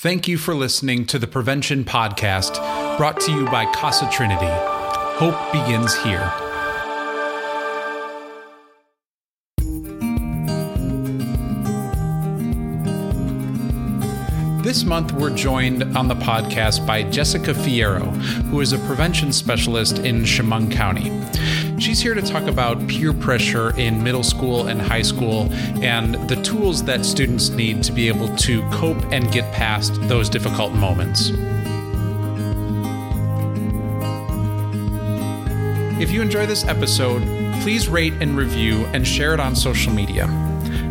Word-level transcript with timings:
Thank 0.00 0.28
you 0.28 0.38
for 0.38 0.54
listening 0.54 1.06
to 1.06 1.18
the 1.18 1.26
Prevention 1.26 1.84
Podcast, 1.84 2.54
brought 2.98 3.18
to 3.22 3.32
you 3.32 3.46
by 3.46 3.64
Casa 3.72 4.08
Trinity. 4.12 4.46
Hope 4.46 5.34
begins 5.50 5.92
here. 6.04 6.32
This 14.62 14.84
month, 14.84 15.10
we're 15.10 15.34
joined 15.34 15.82
on 15.96 16.06
the 16.06 16.14
podcast 16.14 16.86
by 16.86 17.02
Jessica 17.02 17.52
Fierro, 17.52 18.06
who 18.50 18.60
is 18.60 18.72
a 18.72 18.78
prevention 18.78 19.32
specialist 19.32 19.98
in 19.98 20.22
Chemung 20.22 20.70
County. 20.70 21.10
She's 21.78 22.00
here 22.00 22.14
to 22.14 22.22
talk 22.22 22.48
about 22.48 22.88
peer 22.88 23.12
pressure 23.12 23.76
in 23.78 24.02
middle 24.02 24.24
school 24.24 24.66
and 24.66 24.82
high 24.82 25.02
school 25.02 25.52
and 25.80 26.16
the 26.28 26.34
tools 26.42 26.82
that 26.84 27.04
students 27.04 27.50
need 27.50 27.84
to 27.84 27.92
be 27.92 28.08
able 28.08 28.34
to 28.36 28.68
cope 28.70 29.00
and 29.12 29.30
get 29.30 29.52
past 29.54 29.94
those 30.08 30.28
difficult 30.28 30.72
moments. 30.72 31.30
If 36.02 36.10
you 36.10 36.20
enjoy 36.20 36.46
this 36.46 36.64
episode, 36.64 37.22
please 37.62 37.88
rate 37.88 38.14
and 38.14 38.36
review 38.36 38.84
and 38.86 39.06
share 39.06 39.32
it 39.32 39.40
on 39.40 39.54
social 39.54 39.92
media. 39.92 40.26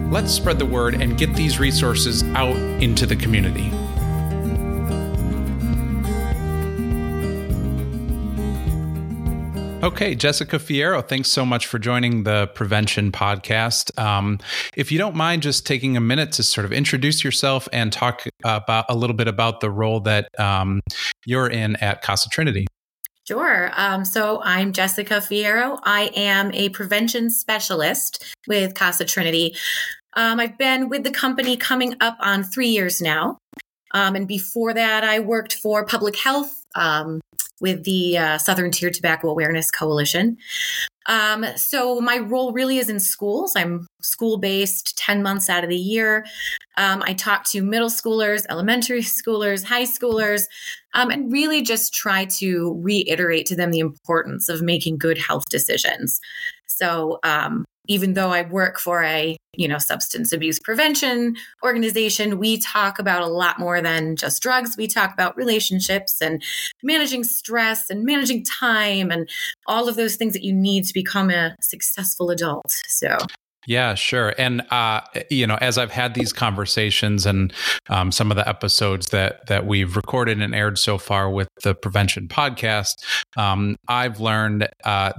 Let's 0.09 0.31
spread 0.31 0.57
the 0.57 0.65
word 0.65 1.01
and 1.01 1.17
get 1.17 1.33
these 1.33 1.59
resources 1.59 2.23
out 2.35 2.55
into 2.55 3.05
the 3.05 3.15
community. 3.17 3.71
Okay, 9.87 10.15
Jessica 10.15 10.57
Fierro, 10.57 11.01
thanks 11.01 11.29
so 11.29 11.45
much 11.45 11.65
for 11.65 11.79
joining 11.79 12.23
the 12.23 12.47
Prevention 12.47 13.09
Podcast. 13.09 13.97
Um, 13.97 14.37
if 14.75 14.91
you 14.91 14.97
don't 14.97 15.15
mind 15.15 15.43
just 15.43 15.65
taking 15.65 15.95
a 15.95 16.01
minute 16.01 16.33
to 16.33 16.43
sort 16.43 16.65
of 16.65 16.73
introduce 16.73 17.23
yourself 17.23 17.69
and 17.71 17.93
talk 17.93 18.25
about 18.43 18.83
a 18.89 18.95
little 18.95 19.15
bit 19.15 19.29
about 19.29 19.61
the 19.61 19.71
role 19.71 20.01
that 20.01 20.27
um, 20.37 20.81
you're 21.25 21.47
in 21.47 21.77
at 21.77 22.01
Casa 22.01 22.27
Trinity. 22.27 22.67
Sure. 23.25 23.71
Um, 23.77 24.03
so 24.03 24.41
I'm 24.43 24.73
Jessica 24.73 25.21
Fierro. 25.21 25.79
I 25.83 26.11
am 26.17 26.53
a 26.53 26.67
prevention 26.67 27.29
specialist 27.29 28.35
with 28.45 28.73
Casa 28.73 29.05
Trinity. 29.05 29.55
Um, 30.17 30.41
I've 30.41 30.57
been 30.57 30.89
with 30.89 31.05
the 31.05 31.11
company 31.11 31.55
coming 31.55 31.95
up 32.01 32.17
on 32.19 32.43
three 32.43 32.67
years 32.67 32.99
now. 32.99 33.37
Um, 33.91 34.15
and 34.15 34.27
before 34.27 34.73
that, 34.73 35.03
I 35.03 35.19
worked 35.19 35.53
for 35.53 35.85
public 35.85 36.15
health 36.17 36.63
um, 36.75 37.21
with 37.59 37.83
the 37.83 38.17
uh, 38.17 38.37
Southern 38.37 38.71
Tier 38.71 38.89
Tobacco 38.89 39.29
Awareness 39.29 39.71
Coalition. 39.71 40.37
Um, 41.07 41.45
so 41.55 42.01
my 42.01 42.17
role 42.17 42.51
really 42.51 42.77
is 42.77 42.89
in 42.89 42.99
schools. 42.99 43.53
I'm 43.55 43.87
school 44.01 44.37
based 44.37 44.97
10 44.97 45.23
months 45.23 45.49
out 45.49 45.63
of 45.63 45.69
the 45.69 45.77
year. 45.77 46.25
Um, 46.75 47.01
I 47.05 47.13
talk 47.13 47.45
to 47.51 47.61
middle 47.61 47.89
schoolers, 47.89 48.45
elementary 48.49 49.01
schoolers, 49.01 49.63
high 49.63 49.85
schoolers, 49.85 50.43
um, 50.93 51.09
and 51.09 51.31
really 51.31 51.61
just 51.61 51.93
try 51.93 52.25
to 52.25 52.79
reiterate 52.81 53.45
to 53.47 53.55
them 53.55 53.71
the 53.71 53.79
importance 53.79 54.49
of 54.49 54.61
making 54.61 54.97
good 54.97 55.17
health 55.17 55.45
decisions. 55.49 56.19
So, 56.67 57.19
um, 57.23 57.65
even 57.87 58.13
though 58.13 58.31
I 58.31 58.43
work 58.43 58.79
for 58.79 59.03
a, 59.03 59.37
you 59.53 59.67
know, 59.67 59.77
substance 59.77 60.31
abuse 60.31 60.59
prevention 60.59 61.35
organization, 61.63 62.37
we 62.39 62.59
talk 62.59 62.99
about 62.99 63.21
a 63.21 63.27
lot 63.27 63.59
more 63.59 63.81
than 63.81 64.15
just 64.15 64.41
drugs. 64.41 64.75
We 64.77 64.87
talk 64.87 65.13
about 65.13 65.35
relationships 65.37 66.21
and 66.21 66.43
managing 66.83 67.23
stress 67.23 67.89
and 67.89 68.03
managing 68.03 68.43
time 68.43 69.11
and 69.11 69.29
all 69.65 69.89
of 69.89 69.95
those 69.95 70.15
things 70.15 70.33
that 70.33 70.43
you 70.43 70.53
need 70.53 70.85
to 70.85 70.93
become 70.93 71.29
a 71.29 71.55
successful 71.61 72.29
adult. 72.29 72.71
So 72.87 73.17
yeah, 73.67 73.95
sure. 73.95 74.33
And 74.37 74.61
uh, 74.71 75.01
you 75.29 75.45
know, 75.45 75.57
as 75.59 75.77
I've 75.77 75.91
had 75.91 76.13
these 76.13 76.31
conversations 76.31 77.25
and 77.25 77.53
um, 77.89 78.13
some 78.13 78.31
of 78.31 78.37
the 78.37 78.47
episodes 78.47 79.07
that 79.07 79.45
that 79.47 79.67
we've 79.67 79.97
recorded 79.97 80.41
and 80.41 80.55
aired 80.55 80.79
so 80.79 80.97
far 80.97 81.29
with 81.29 81.49
the 81.63 81.75
prevention 81.75 82.29
podcast, 82.29 82.95
um, 83.35 83.75
I've 83.89 84.21
learned 84.21 84.69
uh, 84.85 85.11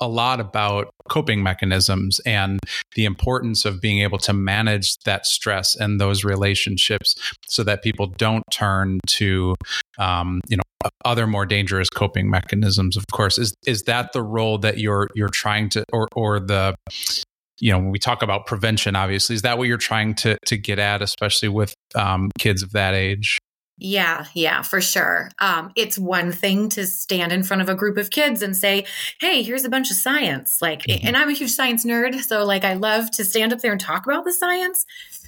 a 0.00 0.08
lot 0.08 0.38
about 0.38 0.90
coping 1.08 1.42
mechanisms 1.42 2.20
and 2.20 2.60
the 2.94 3.04
importance 3.04 3.64
of 3.64 3.80
being 3.80 4.00
able 4.00 4.18
to 4.18 4.32
manage 4.32 4.96
that 5.04 5.26
stress 5.26 5.74
and 5.74 6.00
those 6.00 6.22
relationships 6.22 7.16
so 7.48 7.64
that 7.64 7.82
people 7.82 8.06
don't 8.06 8.44
turn 8.52 9.00
to 9.06 9.56
um, 9.98 10.40
you 10.48 10.56
know 10.56 10.62
other 11.04 11.26
more 11.26 11.46
dangerous 11.46 11.88
coping 11.88 12.30
mechanisms 12.30 12.96
of 12.96 13.04
course 13.12 13.38
is 13.38 13.54
is 13.66 13.84
that 13.84 14.12
the 14.12 14.22
role 14.22 14.58
that 14.58 14.78
you're 14.78 15.08
you're 15.14 15.28
trying 15.28 15.68
to 15.68 15.84
or 15.92 16.08
or 16.14 16.38
the 16.38 16.74
you 17.60 17.70
know 17.70 17.78
when 17.78 17.90
we 17.90 17.98
talk 17.98 18.22
about 18.22 18.46
prevention 18.46 18.96
obviously 18.96 19.34
is 19.34 19.42
that 19.42 19.58
what 19.58 19.68
you're 19.68 19.76
trying 19.76 20.14
to 20.14 20.36
to 20.46 20.56
get 20.56 20.78
at 20.78 21.02
especially 21.02 21.48
with 21.48 21.74
um, 21.94 22.30
kids 22.38 22.62
of 22.62 22.72
that 22.72 22.94
age 22.94 23.38
yeah, 23.76 24.26
yeah, 24.34 24.62
for 24.62 24.80
sure. 24.80 25.30
Um, 25.40 25.72
it's 25.74 25.98
one 25.98 26.30
thing 26.30 26.68
to 26.70 26.86
stand 26.86 27.32
in 27.32 27.42
front 27.42 27.60
of 27.60 27.68
a 27.68 27.74
group 27.74 27.96
of 27.96 28.10
kids 28.10 28.40
and 28.40 28.56
say, 28.56 28.86
"Hey, 29.20 29.42
here's 29.42 29.64
a 29.64 29.68
bunch 29.68 29.90
of 29.90 29.96
science." 29.96 30.58
Like, 30.62 30.82
mm-hmm. 30.82 31.06
and 31.06 31.16
I'm 31.16 31.28
a 31.28 31.32
huge 31.32 31.50
science 31.50 31.84
nerd, 31.84 32.20
so 32.20 32.44
like 32.44 32.64
I 32.64 32.74
love 32.74 33.10
to 33.12 33.24
stand 33.24 33.52
up 33.52 33.60
there 33.60 33.72
and 33.72 33.80
talk 33.80 34.06
about 34.06 34.24
the 34.24 34.32
science. 34.32 34.84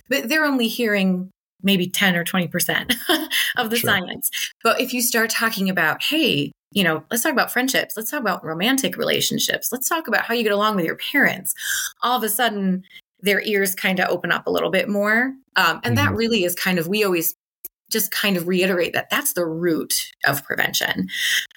But 0.08 0.28
they're 0.28 0.44
only 0.44 0.69
hearing 0.69 1.31
maybe 1.62 1.88
10 1.88 2.14
or 2.14 2.25
20% 2.25 2.94
of 3.56 3.70
the 3.70 3.76
sure. 3.76 3.91
science. 3.91 4.31
But 4.62 4.81
if 4.81 4.94
you 4.94 5.03
start 5.03 5.31
talking 5.31 5.69
about, 5.69 6.04
"Hey, 6.04 6.53
you 6.76 6.84
know, 6.84 7.03
let's 7.10 7.22
talk 7.22 7.32
about 7.32 7.50
friendships. 7.50 7.97
Let's 7.97 8.10
talk 8.10 8.20
about 8.20 8.44
romantic 8.44 8.98
relationships. 8.98 9.72
Let's 9.72 9.88
talk 9.88 10.09
about 10.09 10.26
how 10.26 10.34
you 10.34 10.42
get 10.42 10.53
along 10.53 10.76
with 10.76 10.84
your 10.84 10.98
parents. 10.98 11.54
All 12.03 12.19
of 12.19 12.22
a 12.22 12.28
sudden, 12.28 12.84
their 13.20 13.41
ears 13.41 13.75
kind 13.75 13.98
of 13.98 14.10
open 14.10 14.31
up 14.31 14.47
a 14.47 14.50
little 14.50 14.70
bit 14.70 14.87
more. 14.87 15.32
Um, 15.56 15.81
and 15.82 15.97
mm-hmm. 15.97 16.04
that 16.04 16.14
really 16.14 16.44
is 16.44 16.54
kind 16.54 16.78
of, 16.78 16.87
we 16.87 17.03
always 17.03 17.34
just 17.91 18.10
kind 18.10 18.37
of 18.37 18.47
reiterate 18.47 18.92
that 18.92 19.09
that's 19.09 19.32
the 19.32 19.47
root 19.47 19.94
of 20.26 20.44
prevention. 20.44 21.09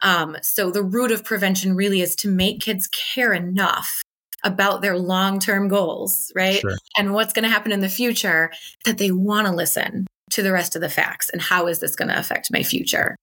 Um, 0.01 0.37
so, 0.41 0.71
the 0.71 0.83
root 0.83 1.11
of 1.11 1.25
prevention 1.25 1.75
really 1.75 1.99
is 1.99 2.15
to 2.17 2.29
make 2.29 2.61
kids 2.61 2.87
care 2.87 3.33
enough 3.33 4.01
about 4.45 4.81
their 4.81 4.97
long 4.97 5.39
term 5.39 5.67
goals, 5.67 6.31
right? 6.33 6.61
Sure. 6.61 6.77
And 6.97 7.13
what's 7.13 7.33
going 7.33 7.43
to 7.43 7.49
happen 7.49 7.73
in 7.73 7.81
the 7.81 7.89
future 7.89 8.53
that 8.85 8.99
they 8.99 9.11
want 9.11 9.47
to 9.47 9.53
listen 9.53 10.07
to 10.29 10.41
the 10.41 10.53
rest 10.53 10.77
of 10.77 10.81
the 10.81 10.87
facts 10.87 11.29
and 11.29 11.41
how 11.41 11.67
is 11.67 11.79
this 11.79 11.97
going 11.97 12.07
to 12.07 12.17
affect 12.17 12.53
my 12.53 12.63
future 12.63 13.17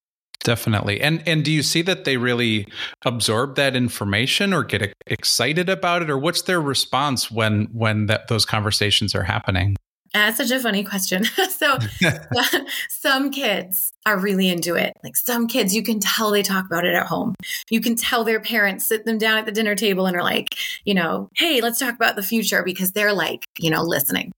definitely 0.47 1.01
and 1.01 1.27
and 1.27 1.45
do 1.45 1.51
you 1.51 1.63
see 1.63 1.83
that 1.83 2.05
they 2.05 2.17
really 2.17 2.69
absorb 3.05 3.57
that 3.57 3.75
information 3.75 4.53
or 4.53 4.63
get 4.63 4.95
excited 5.09 5.69
about 5.69 6.03
it 6.03 6.09
or 6.09 6.17
what's 6.17 6.43
their 6.43 6.61
response 6.61 7.33
when 7.33 7.65
when 7.73 8.07
that 8.07 8.29
those 8.29 8.45
conversations 8.45 9.13
are 9.13 9.25
happening 9.25 9.77
that's 10.15 10.39
such 10.39 10.51
a 10.51 10.61
funny 10.61 10.83
question. 10.83 11.25
so, 11.51 11.79
some 12.89 13.31
kids 13.31 13.93
are 14.07 14.19
really 14.19 14.49
into 14.49 14.75
it. 14.75 14.95
Like 15.05 15.15
some 15.15 15.47
kids, 15.47 15.75
you 15.75 15.83
can 15.83 16.01
tell 16.01 16.31
they 16.31 16.43
talk 16.43 16.65
about 16.65 16.87
it 16.87 16.95
at 16.95 17.07
home. 17.07 17.35
You 17.69 17.83
can 17.83 17.97
tell 17.97 18.25
their 18.25 18.41
parents 18.41 18.89
sit 18.89 19.05
them 19.05 19.19
down 19.19 19.37
at 19.37 19.45
the 19.45 19.53
dinner 19.53 19.75
table 19.75 20.07
and 20.07 20.17
are 20.17 20.23
like, 20.23 20.55
you 20.85 20.95
know, 20.95 21.29
hey, 21.37 21.61
let's 21.61 21.79
talk 21.79 21.95
about 21.95 22.17
the 22.17 22.23
future 22.23 22.63
because 22.63 22.93
they're 22.93 23.13
like, 23.13 23.45
you 23.59 23.69
know, 23.69 23.83
listening. 23.83 24.33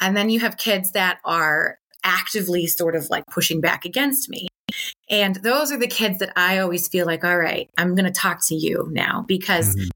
And 0.00 0.16
then 0.16 0.30
you 0.30 0.40
have 0.40 0.56
kids 0.56 0.92
that 0.92 1.18
are 1.26 1.78
actively 2.04 2.66
sort 2.66 2.96
of 2.96 3.10
like 3.10 3.26
pushing 3.26 3.60
back 3.60 3.84
against 3.84 4.30
me. 4.30 4.48
And 5.10 5.36
those 5.36 5.72
are 5.72 5.78
the 5.78 5.86
kids 5.86 6.18
that 6.18 6.32
I 6.36 6.58
always 6.58 6.88
feel 6.88 7.06
like, 7.06 7.24
all 7.24 7.38
right, 7.38 7.68
I'm 7.78 7.94
going 7.94 8.04
to 8.04 8.10
talk 8.10 8.40
to 8.48 8.54
you 8.54 8.88
now 8.90 9.24
because 9.26 9.74
mm-hmm. 9.74 9.88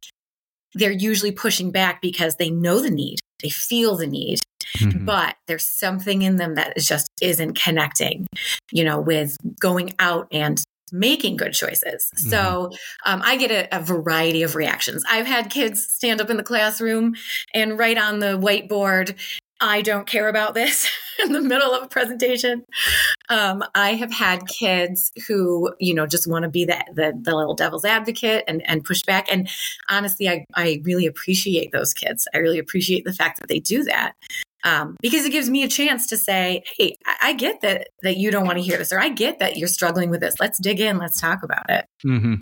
they're 0.74 0.90
usually 0.90 1.32
pushing 1.32 1.70
back 1.70 2.00
because 2.00 2.36
they 2.36 2.50
know 2.50 2.80
the 2.80 2.90
need, 2.90 3.18
they 3.42 3.50
feel 3.50 3.96
the 3.96 4.06
need. 4.06 4.40
Mm-hmm. 4.78 5.04
But 5.04 5.36
there's 5.46 5.66
something 5.66 6.22
in 6.22 6.36
them 6.36 6.54
that 6.54 6.76
just 6.78 7.08
isn't 7.20 7.60
connecting, 7.60 8.26
you 8.70 8.84
know, 8.84 9.00
with 9.00 9.36
going 9.60 9.94
out 9.98 10.28
and 10.32 10.62
making 10.92 11.36
good 11.36 11.52
choices. 11.52 12.10
Mm-hmm. 12.14 12.30
So 12.30 12.70
um, 13.04 13.22
I 13.24 13.36
get 13.36 13.50
a, 13.50 13.76
a, 13.76 13.80
variety 13.80 14.42
of 14.42 14.54
reactions. 14.54 15.02
I've 15.08 15.26
had 15.26 15.50
kids 15.50 15.84
stand 15.84 16.20
up 16.20 16.30
in 16.30 16.36
the 16.36 16.42
classroom 16.42 17.14
and 17.54 17.78
write 17.78 17.98
on 17.98 18.18
the 18.18 18.38
whiteboard, 18.38 19.18
I 19.62 19.80
don't 19.80 20.08
care 20.08 20.28
about 20.28 20.54
this 20.54 20.90
in 21.24 21.32
the 21.32 21.40
middle 21.40 21.72
of 21.72 21.84
a 21.84 21.88
presentation. 21.88 22.64
Um, 23.28 23.62
I 23.76 23.94
have 23.94 24.12
had 24.12 24.48
kids 24.48 25.12
who, 25.28 25.72
you 25.78 25.94
know, 25.94 26.04
just 26.04 26.26
want 26.26 26.42
to 26.42 26.48
be 26.48 26.64
the, 26.64 26.84
the, 26.92 27.12
the 27.18 27.34
little 27.34 27.54
devil's 27.54 27.84
advocate 27.84 28.42
and, 28.48 28.60
and 28.68 28.84
push 28.84 29.02
back. 29.02 29.30
And 29.30 29.48
honestly, 29.88 30.28
I, 30.28 30.44
I 30.54 30.82
really 30.84 31.06
appreciate 31.06 31.70
those 31.70 31.94
kids. 31.94 32.26
I 32.34 32.38
really 32.38 32.58
appreciate 32.58 33.04
the 33.04 33.12
fact 33.12 33.38
that 33.38 33.48
they 33.48 33.60
do 33.60 33.84
that. 33.84 34.14
Um, 34.64 34.96
because 35.00 35.24
it 35.24 35.30
gives 35.30 35.48
me 35.48 35.62
a 35.62 35.68
chance 35.68 36.06
to 36.08 36.16
say, 36.16 36.62
"Hey, 36.78 36.96
I, 37.20 37.32
get 37.32 37.62
that 37.62 37.88
that 38.02 38.16
you 38.16 38.30
don't 38.30 38.46
want 38.46 38.58
to 38.58 38.62
hear 38.62 38.78
this, 38.78 38.92
or 38.92 39.00
I 39.00 39.08
get 39.08 39.40
that 39.40 39.56
you're 39.56 39.66
struggling 39.66 40.08
with 40.08 40.20
this. 40.20 40.38
Let's 40.38 40.60
dig 40.60 40.78
in. 40.78 40.98
Let's 40.98 41.20
talk 41.20 41.42
about 41.42 41.68
it." 41.68 41.86
Mm-hmm. 42.06 42.34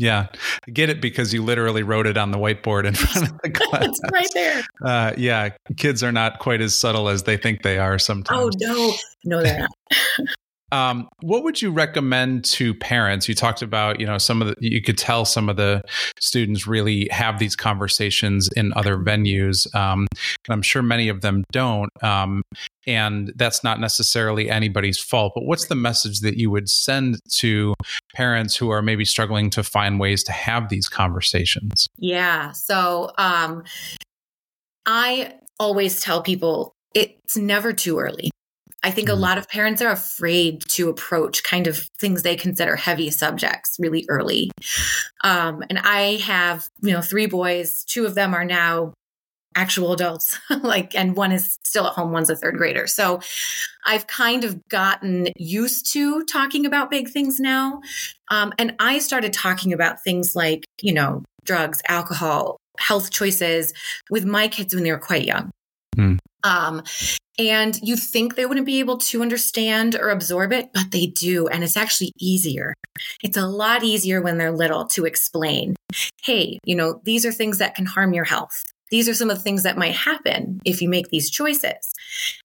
Yeah, 0.00 0.28
I 0.66 0.70
get 0.70 0.90
it 0.90 1.02
because 1.02 1.34
you 1.34 1.42
literally 1.42 1.82
wrote 1.82 2.06
it 2.06 2.16
on 2.16 2.30
the 2.30 2.38
whiteboard 2.38 2.84
in 2.86 2.94
front 2.94 3.30
of 3.30 3.38
the 3.42 3.50
class. 3.54 3.84
it's 3.84 4.00
right 4.12 4.28
there. 4.32 4.62
Uh, 4.82 5.12
yeah, 5.18 5.50
kids 5.76 6.04
are 6.04 6.12
not 6.12 6.38
quite 6.38 6.60
as 6.60 6.74
subtle 6.74 7.08
as 7.08 7.24
they 7.24 7.36
think 7.36 7.62
they 7.62 7.78
are 7.78 7.98
sometimes. 7.98 8.40
Oh 8.40 8.50
no, 8.60 8.92
no, 9.24 9.42
they're 9.42 9.58
not. 9.60 9.70
Um, 10.70 11.08
what 11.20 11.44
would 11.44 11.62
you 11.62 11.70
recommend 11.70 12.44
to 12.46 12.74
parents? 12.74 13.28
You 13.28 13.34
talked 13.34 13.62
about, 13.62 14.00
you 14.00 14.06
know, 14.06 14.18
some 14.18 14.42
of 14.42 14.48
the, 14.48 14.54
you 14.60 14.82
could 14.82 14.98
tell 14.98 15.24
some 15.24 15.48
of 15.48 15.56
the 15.56 15.82
students 16.20 16.66
really 16.66 17.08
have 17.10 17.38
these 17.38 17.56
conversations 17.56 18.48
in 18.56 18.72
other 18.74 18.96
venues. 18.98 19.72
Um, 19.74 20.06
and 20.46 20.52
I'm 20.52 20.62
sure 20.62 20.82
many 20.82 21.08
of 21.08 21.20
them 21.22 21.44
don't. 21.52 21.90
Um, 22.02 22.42
and 22.86 23.32
that's 23.36 23.62
not 23.62 23.80
necessarily 23.80 24.50
anybody's 24.50 24.98
fault. 24.98 25.32
But 25.34 25.44
what's 25.44 25.66
the 25.66 25.74
message 25.74 26.20
that 26.20 26.36
you 26.36 26.50
would 26.50 26.68
send 26.68 27.18
to 27.36 27.74
parents 28.14 28.56
who 28.56 28.70
are 28.70 28.82
maybe 28.82 29.04
struggling 29.04 29.50
to 29.50 29.62
find 29.62 30.00
ways 30.00 30.22
to 30.24 30.32
have 30.32 30.68
these 30.68 30.88
conversations? 30.88 31.86
Yeah. 31.98 32.52
So, 32.52 33.12
um, 33.18 33.64
I 34.86 35.34
always 35.60 36.00
tell 36.00 36.22
people 36.22 36.72
it's 36.94 37.36
never 37.36 37.74
too 37.74 37.98
early. 37.98 38.30
I 38.82 38.90
think 38.90 39.08
mm-hmm. 39.08 39.18
a 39.18 39.20
lot 39.20 39.38
of 39.38 39.48
parents 39.48 39.82
are 39.82 39.90
afraid 39.90 40.62
to 40.68 40.88
approach 40.88 41.42
kind 41.42 41.66
of 41.66 41.78
things 41.98 42.22
they 42.22 42.36
consider 42.36 42.76
heavy 42.76 43.10
subjects 43.10 43.76
really 43.78 44.04
early. 44.08 44.50
Um, 45.24 45.64
and 45.68 45.78
I 45.80 46.16
have, 46.24 46.68
you 46.80 46.92
know, 46.92 47.00
three 47.00 47.26
boys. 47.26 47.84
Two 47.84 48.06
of 48.06 48.14
them 48.14 48.34
are 48.34 48.44
now 48.44 48.94
actual 49.54 49.92
adults, 49.92 50.38
like, 50.62 50.94
and 50.94 51.16
one 51.16 51.32
is 51.32 51.58
still 51.64 51.86
at 51.86 51.94
home. 51.94 52.12
One's 52.12 52.30
a 52.30 52.36
third 52.36 52.56
grader. 52.56 52.86
So 52.86 53.20
I've 53.84 54.06
kind 54.06 54.44
of 54.44 54.66
gotten 54.68 55.28
used 55.36 55.92
to 55.92 56.24
talking 56.24 56.64
about 56.64 56.90
big 56.90 57.08
things 57.08 57.40
now. 57.40 57.80
Um, 58.30 58.52
and 58.58 58.76
I 58.78 59.00
started 59.00 59.32
talking 59.32 59.72
about 59.72 60.02
things 60.04 60.36
like, 60.36 60.64
you 60.80 60.92
know, 60.92 61.24
drugs, 61.44 61.82
alcohol, 61.88 62.58
health 62.78 63.10
choices 63.10 63.72
with 64.10 64.24
my 64.24 64.46
kids 64.46 64.74
when 64.74 64.84
they 64.84 64.92
were 64.92 64.98
quite 64.98 65.24
young. 65.24 65.50
Um, 66.44 66.82
and 67.38 67.78
you 67.82 67.96
think 67.96 68.34
they 68.34 68.46
wouldn't 68.46 68.66
be 68.66 68.80
able 68.80 68.98
to 68.98 69.22
understand 69.22 69.94
or 69.94 70.10
absorb 70.10 70.52
it, 70.52 70.70
but 70.72 70.90
they 70.90 71.06
do. 71.06 71.46
And 71.46 71.62
it's 71.62 71.76
actually 71.76 72.12
easier. 72.18 72.74
It's 73.22 73.36
a 73.36 73.46
lot 73.46 73.84
easier 73.84 74.20
when 74.20 74.38
they're 74.38 74.50
little 74.50 74.86
to 74.88 75.04
explain, 75.04 75.76
hey, 76.22 76.58
you 76.64 76.74
know, 76.74 77.00
these 77.04 77.24
are 77.24 77.32
things 77.32 77.58
that 77.58 77.76
can 77.76 77.86
harm 77.86 78.12
your 78.12 78.24
health. 78.24 78.64
These 78.90 79.08
are 79.08 79.14
some 79.14 79.30
of 79.30 79.36
the 79.36 79.42
things 79.42 79.62
that 79.62 79.78
might 79.78 79.94
happen 79.94 80.60
if 80.64 80.82
you 80.82 80.88
make 80.88 81.08
these 81.08 81.30
choices. 81.30 81.94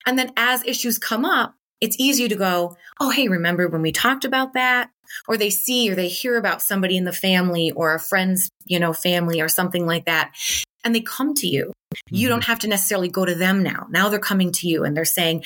And 0.05 0.19
then 0.19 0.31
as 0.37 0.63
issues 0.65 0.99
come 0.99 1.25
up, 1.25 1.55
it's 1.81 1.99
easier 1.99 2.29
to 2.29 2.35
go, 2.35 2.75
oh, 2.99 3.09
hey, 3.09 3.27
remember 3.27 3.67
when 3.67 3.81
we 3.81 3.91
talked 3.91 4.25
about 4.25 4.53
that? 4.53 4.89
Or 5.27 5.37
they 5.37 5.49
see 5.49 5.91
or 5.91 5.95
they 5.95 6.07
hear 6.07 6.37
about 6.37 6.61
somebody 6.61 6.97
in 6.97 7.03
the 7.03 7.13
family 7.13 7.71
or 7.71 7.93
a 7.93 7.99
friend's, 7.99 8.49
you 8.65 8.79
know, 8.79 8.93
family 8.93 9.41
or 9.41 9.49
something 9.49 9.85
like 9.85 10.05
that. 10.05 10.33
And 10.83 10.93
they 10.93 11.01
come 11.01 11.33
to 11.35 11.47
you. 11.47 11.71
You 12.09 12.27
mm-hmm. 12.27 12.33
don't 12.33 12.45
have 12.45 12.59
to 12.59 12.67
necessarily 12.67 13.09
go 13.09 13.25
to 13.25 13.35
them 13.35 13.63
now. 13.63 13.87
Now 13.89 14.09
they're 14.09 14.19
coming 14.19 14.51
to 14.53 14.67
you 14.67 14.83
and 14.83 14.95
they're 14.95 15.05
saying, 15.05 15.43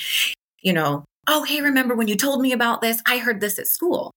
you 0.60 0.72
know, 0.72 1.04
oh, 1.26 1.44
hey, 1.44 1.60
remember 1.60 1.94
when 1.94 2.08
you 2.08 2.16
told 2.16 2.40
me 2.40 2.52
about 2.52 2.80
this? 2.80 3.00
I 3.06 3.18
heard 3.18 3.40
this 3.40 3.58
at 3.58 3.66
school 3.66 4.12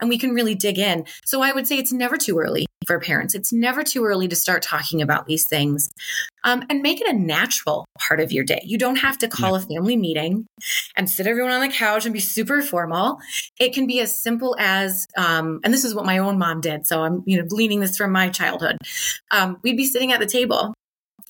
and 0.00 0.08
we 0.08 0.18
can 0.18 0.34
really 0.34 0.54
dig 0.54 0.78
in. 0.78 1.04
So 1.24 1.42
I 1.42 1.52
would 1.52 1.66
say 1.66 1.76
it's 1.78 1.92
never 1.92 2.16
too 2.16 2.38
early 2.38 2.66
for 2.86 2.98
parents. 2.98 3.34
It's 3.34 3.52
never 3.52 3.82
too 3.82 4.04
early 4.04 4.26
to 4.28 4.36
start 4.36 4.62
talking 4.62 5.02
about 5.02 5.26
these 5.26 5.46
things 5.46 5.90
um, 6.44 6.64
and 6.70 6.80
make 6.80 7.00
it 7.00 7.08
a 7.08 7.12
natural 7.12 7.84
part 7.98 8.20
of 8.20 8.32
your 8.32 8.44
day. 8.44 8.60
You 8.64 8.78
don't 8.78 8.96
have 8.96 9.18
to 9.18 9.28
call 9.28 9.52
yeah. 9.52 9.58
a 9.58 9.66
family 9.66 9.96
meeting 9.96 10.46
and 10.96 11.08
sit 11.08 11.26
everyone 11.26 11.52
on 11.52 11.60
the 11.60 11.68
couch 11.68 12.06
and 12.06 12.14
be 12.14 12.20
super 12.20 12.62
formal. 12.62 13.18
It 13.58 13.74
can 13.74 13.86
be 13.86 14.00
as 14.00 14.22
simple 14.22 14.56
as, 14.58 15.06
um, 15.16 15.60
and 15.62 15.72
this 15.72 15.84
is 15.84 15.94
what 15.94 16.06
my 16.06 16.18
own 16.18 16.38
mom 16.38 16.60
did. 16.60 16.86
So 16.86 17.02
I'm, 17.02 17.22
you 17.26 17.36
know, 17.36 17.46
gleaning 17.46 17.80
this 17.80 17.96
from 17.96 18.12
my 18.12 18.30
childhood. 18.30 18.78
Um, 19.30 19.58
we'd 19.62 19.76
be 19.76 19.86
sitting 19.86 20.12
at 20.12 20.20
the 20.20 20.26
table 20.26 20.72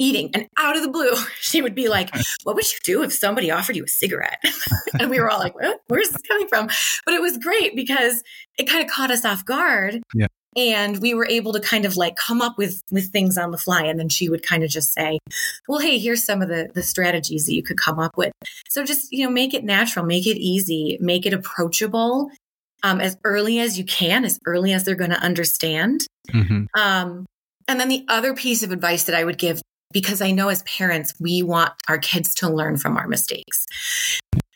eating 0.01 0.31
and 0.35 0.49
out 0.59 0.77
of 0.77 0.83
the 0.83 0.89
blue 0.89 1.13
she 1.41 1.63
would 1.63 1.75
be 1.75 1.89
like 1.89 2.11
what 2.43 2.57
would 2.57 2.73
you 2.73 2.79
do 2.83 3.03
if 3.05 3.13
somebody 3.13 3.51
offered 3.51 3.77
you 3.77 3.85
a 3.85 3.89
cigarette? 3.89 4.43
And 4.99 5.09
we 5.09 5.21
were 5.21 5.31
all 5.31 5.39
like 5.39 5.55
where's 5.87 6.09
this 6.09 6.23
coming 6.23 6.49
from? 6.49 6.69
But 7.05 7.15
it 7.15 7.21
was 7.21 7.39
great 7.39 7.77
because 7.77 8.23
it 8.59 8.69
kind 8.69 8.85
of 8.85 8.91
caught 8.91 9.11
us 9.11 9.25
off 9.25 9.45
guard. 9.45 10.03
Yeah. 10.15 10.27
and 10.57 11.01
we 11.01 11.15
were 11.15 11.27
able 11.27 11.53
to 11.53 11.61
kind 11.61 11.85
of 11.85 11.97
like 11.97 12.17
come 12.17 12.43
up 12.43 12.59
with 12.59 12.83
with 12.91 13.13
things 13.13 13.39
on 13.39 13.53
the 13.53 13.59
fly 13.59 13.85
and 13.85 14.01
then 14.01 14.09
she 14.09 14.29
would 14.29 14.43
kind 14.43 14.65
of 14.65 14.71
just 14.71 14.93
say 14.93 15.21
well 15.69 15.79
hey 15.79 15.99
here's 15.99 16.25
some 16.25 16.43
of 16.43 16.49
the 16.49 16.69
the 16.75 16.83
strategies 16.83 17.47
that 17.47 17.55
you 17.55 17.63
could 17.63 17.79
come 17.79 17.99
up 18.01 18.17
with. 18.17 18.33
So 18.69 18.85
just 18.85 19.13
you 19.13 19.25
know 19.25 19.31
make 19.31 19.55
it 19.55 19.65
natural 19.65 20.05
make 20.05 20.27
it 20.27 20.37
easy 20.39 20.99
make 21.01 21.25
it 21.25 21.33
approachable 21.33 22.31
um, 22.83 23.01
as 23.01 23.17
early 23.25 23.61
as 23.61 23.79
you 23.79 23.85
can 23.85 24.25
as 24.25 24.39
early 24.47 24.73
as 24.73 24.85
they're 24.85 24.95
going 24.97 25.11
to 25.11 25.23
understand. 25.23 26.07
Mm-hmm. 26.33 26.65
um, 26.81 27.27
and 27.69 27.79
then 27.79 27.89
the 27.89 28.05
other 28.09 28.35
piece 28.35 28.65
of 28.65 28.73
advice 28.73 29.05
that 29.05 29.15
I 29.15 29.23
would 29.25 29.39
give 29.39 29.63
because 29.93 30.21
I 30.21 30.31
know 30.31 30.49
as 30.49 30.63
parents, 30.63 31.15
we 31.21 31.43
want 31.43 31.73
our 31.89 31.99
kids 31.99 32.35
to 32.37 32.49
learn 32.49 32.77
from 32.77 32.97
our 32.97 33.09
mistakes. 33.09 33.67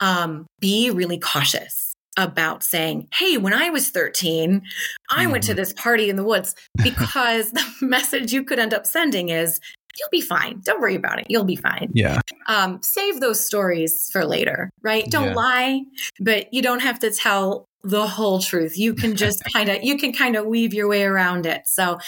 Um, 0.01 0.47
be 0.61 0.91
really 0.91 1.19
cautious 1.19 1.95
about 2.17 2.63
saying, 2.63 3.09
Hey, 3.15 3.37
when 3.37 3.53
I 3.53 3.71
was 3.71 3.91
13, 3.91 4.63
I 5.11 5.25
mm. 5.25 5.33
went 5.33 5.45
to 5.45 5.51
mm-hmm. 5.51 5.57
this 5.57 5.73
party 5.73 6.11
in 6.11 6.17
the 6.17 6.25
woods 6.25 6.55
because 6.83 7.51
the 7.51 7.65
message 7.87 8.33
you 8.33 8.45
could 8.45 8.59
end 8.59 8.75
up 8.75 8.87
sending 8.87 9.31
is, 9.31 9.61
You'll 9.97 10.09
be 10.11 10.21
fine. 10.21 10.61
Don't 10.65 10.81
worry 10.81 10.97
about 10.97 11.21
it. 11.21 11.27
You'll 11.29 11.45
be 11.45 11.55
fine. 11.55 11.91
Yeah. 11.95 12.21
Um, 12.49 12.83
save 12.83 13.21
those 13.21 13.45
stories 13.45 14.11
for 14.13 14.25
later, 14.25 14.71
right? 14.83 15.09
Don't 15.09 15.29
yeah. 15.29 15.35
lie, 15.35 15.81
but 16.19 16.53
you 16.53 16.63
don't 16.63 16.81
have 16.81 16.99
to 16.99 17.13
tell 17.13 17.69
the 17.85 18.07
whole 18.07 18.41
truth. 18.41 18.77
You 18.77 18.95
can 18.95 19.15
just 19.15 19.43
kind 19.53 19.69
of 19.69 19.83
you 19.85 19.97
can 19.97 20.13
kind 20.13 20.35
of 20.35 20.47
weave 20.47 20.75
your 20.75 20.89
way 20.89 21.05
around 21.05 21.47
it. 21.47 21.63
So, 21.67 21.99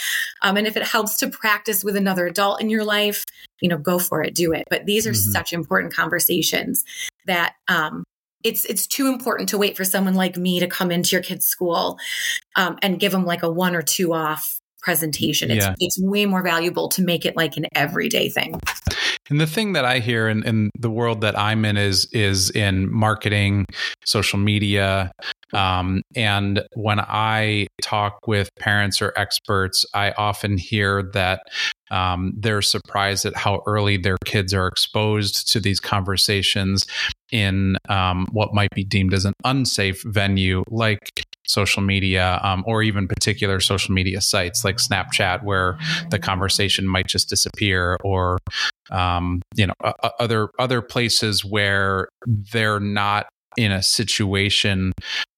um, 0.42 0.56
and 0.56 0.66
if 0.66 0.76
it 0.76 0.82
helps 0.82 1.16
to 1.18 1.28
practice 1.28 1.84
with 1.84 1.96
another 1.96 2.26
adult 2.26 2.60
in 2.60 2.70
your 2.70 2.84
life, 2.84 3.24
you 3.60 3.68
know, 3.68 3.78
go 3.78 3.98
for 3.98 4.22
it, 4.22 4.34
do 4.34 4.52
it. 4.52 4.64
But 4.68 4.86
these 4.86 5.06
are 5.06 5.12
mm-hmm. 5.12 5.32
such 5.32 5.52
important 5.52 5.94
conversations 5.94 6.84
that 7.26 7.54
um, 7.68 8.04
it's 8.42 8.64
it's 8.64 8.86
too 8.86 9.08
important 9.08 9.48
to 9.50 9.58
wait 9.58 9.76
for 9.76 9.84
someone 9.84 10.14
like 10.14 10.36
me 10.36 10.58
to 10.60 10.66
come 10.66 10.90
into 10.90 11.10
your 11.12 11.22
kid's 11.22 11.46
school 11.46 11.98
um, 12.56 12.78
and 12.82 12.98
give 12.98 13.12
them 13.12 13.24
like 13.24 13.42
a 13.42 13.50
one 13.50 13.76
or 13.76 13.82
two 13.82 14.14
off 14.14 14.60
presentation. 14.80 15.50
It's, 15.50 15.64
yeah. 15.64 15.74
it's 15.80 16.00
way 16.00 16.26
more 16.26 16.44
valuable 16.44 16.88
to 16.90 17.02
make 17.02 17.26
it 17.26 17.36
like 17.36 17.56
an 17.56 17.66
everyday 17.74 18.28
thing. 18.28 18.60
And 19.28 19.40
the 19.40 19.46
thing 19.46 19.72
that 19.72 19.84
I 19.84 19.98
hear 19.98 20.28
in, 20.28 20.44
in 20.44 20.70
the 20.78 20.90
world 20.90 21.22
that 21.22 21.36
I'm 21.36 21.64
in 21.64 21.76
is 21.76 22.06
is 22.12 22.50
in 22.50 22.92
marketing, 22.92 23.66
social 24.04 24.38
media, 24.38 25.10
um, 25.52 26.02
and 26.14 26.62
when 26.74 27.00
I 27.00 27.68
talk 27.82 28.26
with 28.26 28.50
parents 28.58 29.00
or 29.00 29.12
experts, 29.16 29.84
I 29.94 30.12
often 30.12 30.58
hear 30.58 31.02
that 31.14 31.42
um, 31.90 32.32
they're 32.36 32.62
surprised 32.62 33.26
at 33.26 33.36
how 33.36 33.62
early 33.66 33.96
their 33.96 34.16
kids 34.24 34.52
are 34.52 34.66
exposed 34.66 35.50
to 35.52 35.60
these 35.60 35.78
conversations 35.78 36.84
in 37.30 37.76
um, 37.88 38.26
what 38.32 38.54
might 38.54 38.70
be 38.70 38.84
deemed 38.84 39.14
as 39.14 39.24
an 39.24 39.34
unsafe 39.44 40.02
venue, 40.04 40.64
like 40.68 41.24
social 41.46 41.82
media 41.82 42.40
um, 42.42 42.64
or 42.66 42.82
even 42.82 43.06
particular 43.06 43.60
social 43.60 43.94
media 43.94 44.20
sites 44.20 44.64
like 44.64 44.76
Snapchat, 44.76 45.44
where 45.44 45.78
the 46.10 46.18
conversation 46.18 46.86
might 46.88 47.06
just 47.06 47.28
disappear, 47.28 47.96
or 48.02 48.38
um, 48.90 49.42
you 49.54 49.66
know, 49.66 49.74
uh, 49.82 50.10
other 50.18 50.48
other 50.58 50.82
places 50.82 51.44
where 51.44 52.08
they're 52.26 52.80
not 52.80 53.26
in 53.56 53.72
a 53.72 53.82
situation 53.82 54.92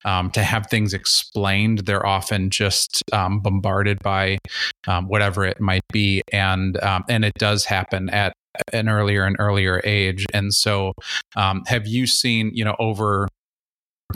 um, 0.04 0.30
to 0.30 0.42
have 0.42 0.66
things 0.68 0.94
explained. 0.94 1.80
They're 1.80 2.06
often 2.06 2.50
just 2.50 3.02
um, 3.12 3.40
bombarded 3.40 3.98
by 4.02 4.38
um, 4.86 5.08
whatever 5.08 5.44
it 5.44 5.60
might 5.60 5.86
be, 5.92 6.22
and 6.32 6.82
um, 6.82 7.04
and 7.08 7.24
it 7.24 7.34
does 7.38 7.64
happen 7.64 8.10
at 8.10 8.32
an 8.72 8.88
earlier 8.88 9.24
and 9.24 9.36
earlier 9.38 9.80
age. 9.84 10.26
And 10.34 10.52
so, 10.52 10.92
um, 11.36 11.62
have 11.66 11.86
you 11.86 12.06
seen, 12.06 12.50
you 12.54 12.64
know, 12.64 12.76
over 12.78 13.28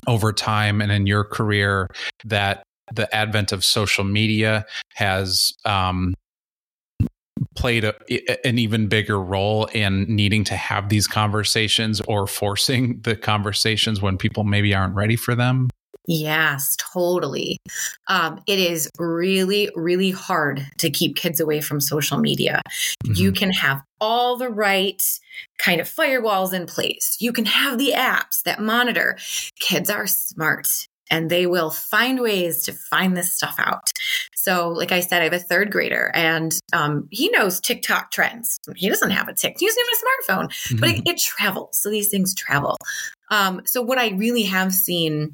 over 0.06 0.32
time 0.32 0.80
and 0.80 0.90
in 0.90 1.06
your 1.06 1.24
career 1.24 1.88
that 2.24 2.62
the 2.92 3.14
advent 3.14 3.52
of 3.52 3.64
social 3.64 4.04
media 4.04 4.64
has 4.94 5.52
um, 5.64 6.14
played 7.54 7.84
a, 7.84 8.46
an 8.46 8.58
even 8.58 8.88
bigger 8.88 9.20
role 9.20 9.66
in 9.66 10.04
needing 10.04 10.44
to 10.44 10.54
have 10.54 10.88
these 10.88 11.06
conversations 11.06 12.00
or 12.02 12.26
forcing 12.26 13.00
the 13.02 13.16
conversations 13.16 14.00
when 14.00 14.18
people 14.18 14.44
maybe 14.44 14.74
aren't 14.74 14.94
ready 14.94 15.16
for 15.16 15.34
them? 15.34 15.68
Yes, 16.08 16.76
totally. 16.78 17.58
Um, 18.08 18.42
it 18.48 18.58
is 18.58 18.90
really, 18.98 19.70
really 19.76 20.10
hard 20.10 20.66
to 20.78 20.90
keep 20.90 21.14
kids 21.14 21.38
away 21.38 21.60
from 21.60 21.80
social 21.80 22.18
media. 22.18 22.60
Mm-hmm. 23.04 23.14
You 23.14 23.32
can 23.32 23.52
have 23.52 23.82
all 24.00 24.36
the 24.36 24.48
right 24.48 25.00
kind 25.58 25.80
of 25.80 25.88
firewalls 25.88 26.52
in 26.52 26.66
place. 26.66 27.16
You 27.20 27.32
can 27.32 27.44
have 27.44 27.78
the 27.78 27.92
apps 27.94 28.42
that 28.44 28.60
monitor. 28.60 29.16
Kids 29.60 29.90
are 29.90 30.08
smart 30.08 30.66
and 31.12 31.30
they 31.30 31.46
will 31.46 31.70
find 31.70 32.20
ways 32.20 32.64
to 32.64 32.72
find 32.72 33.14
this 33.16 33.34
stuff 33.34 33.54
out. 33.58 33.92
So, 34.34 34.70
like 34.70 34.90
I 34.90 35.00
said, 35.00 35.20
I 35.20 35.24
have 35.24 35.32
a 35.34 35.38
third 35.38 35.70
grader 35.70 36.10
and 36.14 36.52
um, 36.72 37.06
he 37.10 37.28
knows 37.28 37.60
TikTok 37.60 38.10
trends. 38.10 38.58
He 38.74 38.88
doesn't 38.88 39.10
have 39.10 39.28
a 39.28 39.34
TikTok, 39.34 39.60
he 39.60 39.66
doesn't 39.66 39.84
have 39.84 39.92
a 39.92 40.32
smartphone, 40.32 40.46
mm-hmm. 40.46 40.76
but 40.80 40.88
it, 40.88 40.96
mm-hmm. 40.96 41.08
it, 41.08 41.18
travels. 41.18 41.78
So, 41.80 41.90
these 41.90 42.08
things 42.08 42.34
travel. 42.34 42.78
Um, 43.30 43.60
so, 43.66 43.82
what 43.82 43.98
I 43.98 44.08
really 44.10 44.44
have 44.44 44.72
seen 44.72 45.32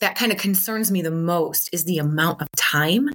that 0.00 0.16
kind 0.16 0.30
of 0.30 0.38
concerns 0.38 0.90
me 0.90 1.02
the 1.02 1.10
most 1.10 1.70
is 1.72 1.84
the 1.84 1.98
amount 1.98 2.42
of 2.42 2.48
time 2.56 3.08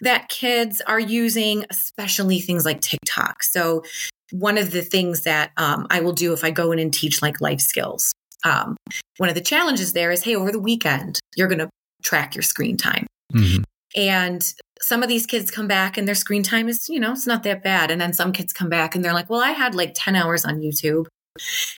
that 0.00 0.28
kids 0.28 0.82
are 0.82 1.00
using, 1.00 1.64
especially 1.70 2.40
things 2.40 2.64
like 2.64 2.80
TikTok. 2.80 3.42
So, 3.42 3.84
one 4.30 4.58
of 4.58 4.72
the 4.72 4.82
things 4.82 5.22
that 5.24 5.52
um, 5.58 5.86
I 5.90 6.00
will 6.00 6.12
do 6.12 6.32
if 6.32 6.44
I 6.44 6.50
go 6.50 6.72
in 6.72 6.78
and 6.78 6.92
teach 6.92 7.20
like 7.20 7.40
life 7.40 7.60
skills 7.60 8.12
Um, 8.44 8.76
one 9.16 9.28
of 9.28 9.34
the 9.34 9.40
challenges 9.40 9.92
there 9.92 10.10
is, 10.10 10.22
hey, 10.22 10.36
over 10.36 10.52
the 10.52 10.60
weekend, 10.60 11.20
you're 11.36 11.48
going 11.48 11.58
to 11.58 11.70
track 12.02 12.34
your 12.34 12.42
screen 12.42 12.76
time. 12.76 13.06
Mm-hmm. 13.32 13.62
And 13.96 14.54
some 14.80 15.02
of 15.02 15.08
these 15.08 15.26
kids 15.26 15.50
come 15.50 15.66
back 15.66 15.96
and 15.96 16.06
their 16.06 16.14
screen 16.14 16.42
time 16.42 16.68
is, 16.68 16.88
you 16.88 17.00
know, 17.00 17.12
it's 17.12 17.26
not 17.26 17.42
that 17.42 17.62
bad. 17.62 17.90
And 17.90 18.00
then 18.00 18.12
some 18.12 18.32
kids 18.32 18.52
come 18.52 18.68
back 18.68 18.94
and 18.94 19.04
they're 19.04 19.14
like, 19.14 19.28
well, 19.30 19.40
I 19.40 19.50
had 19.50 19.74
like 19.74 19.92
10 19.94 20.14
hours 20.14 20.44
on 20.44 20.60
YouTube 20.60 21.06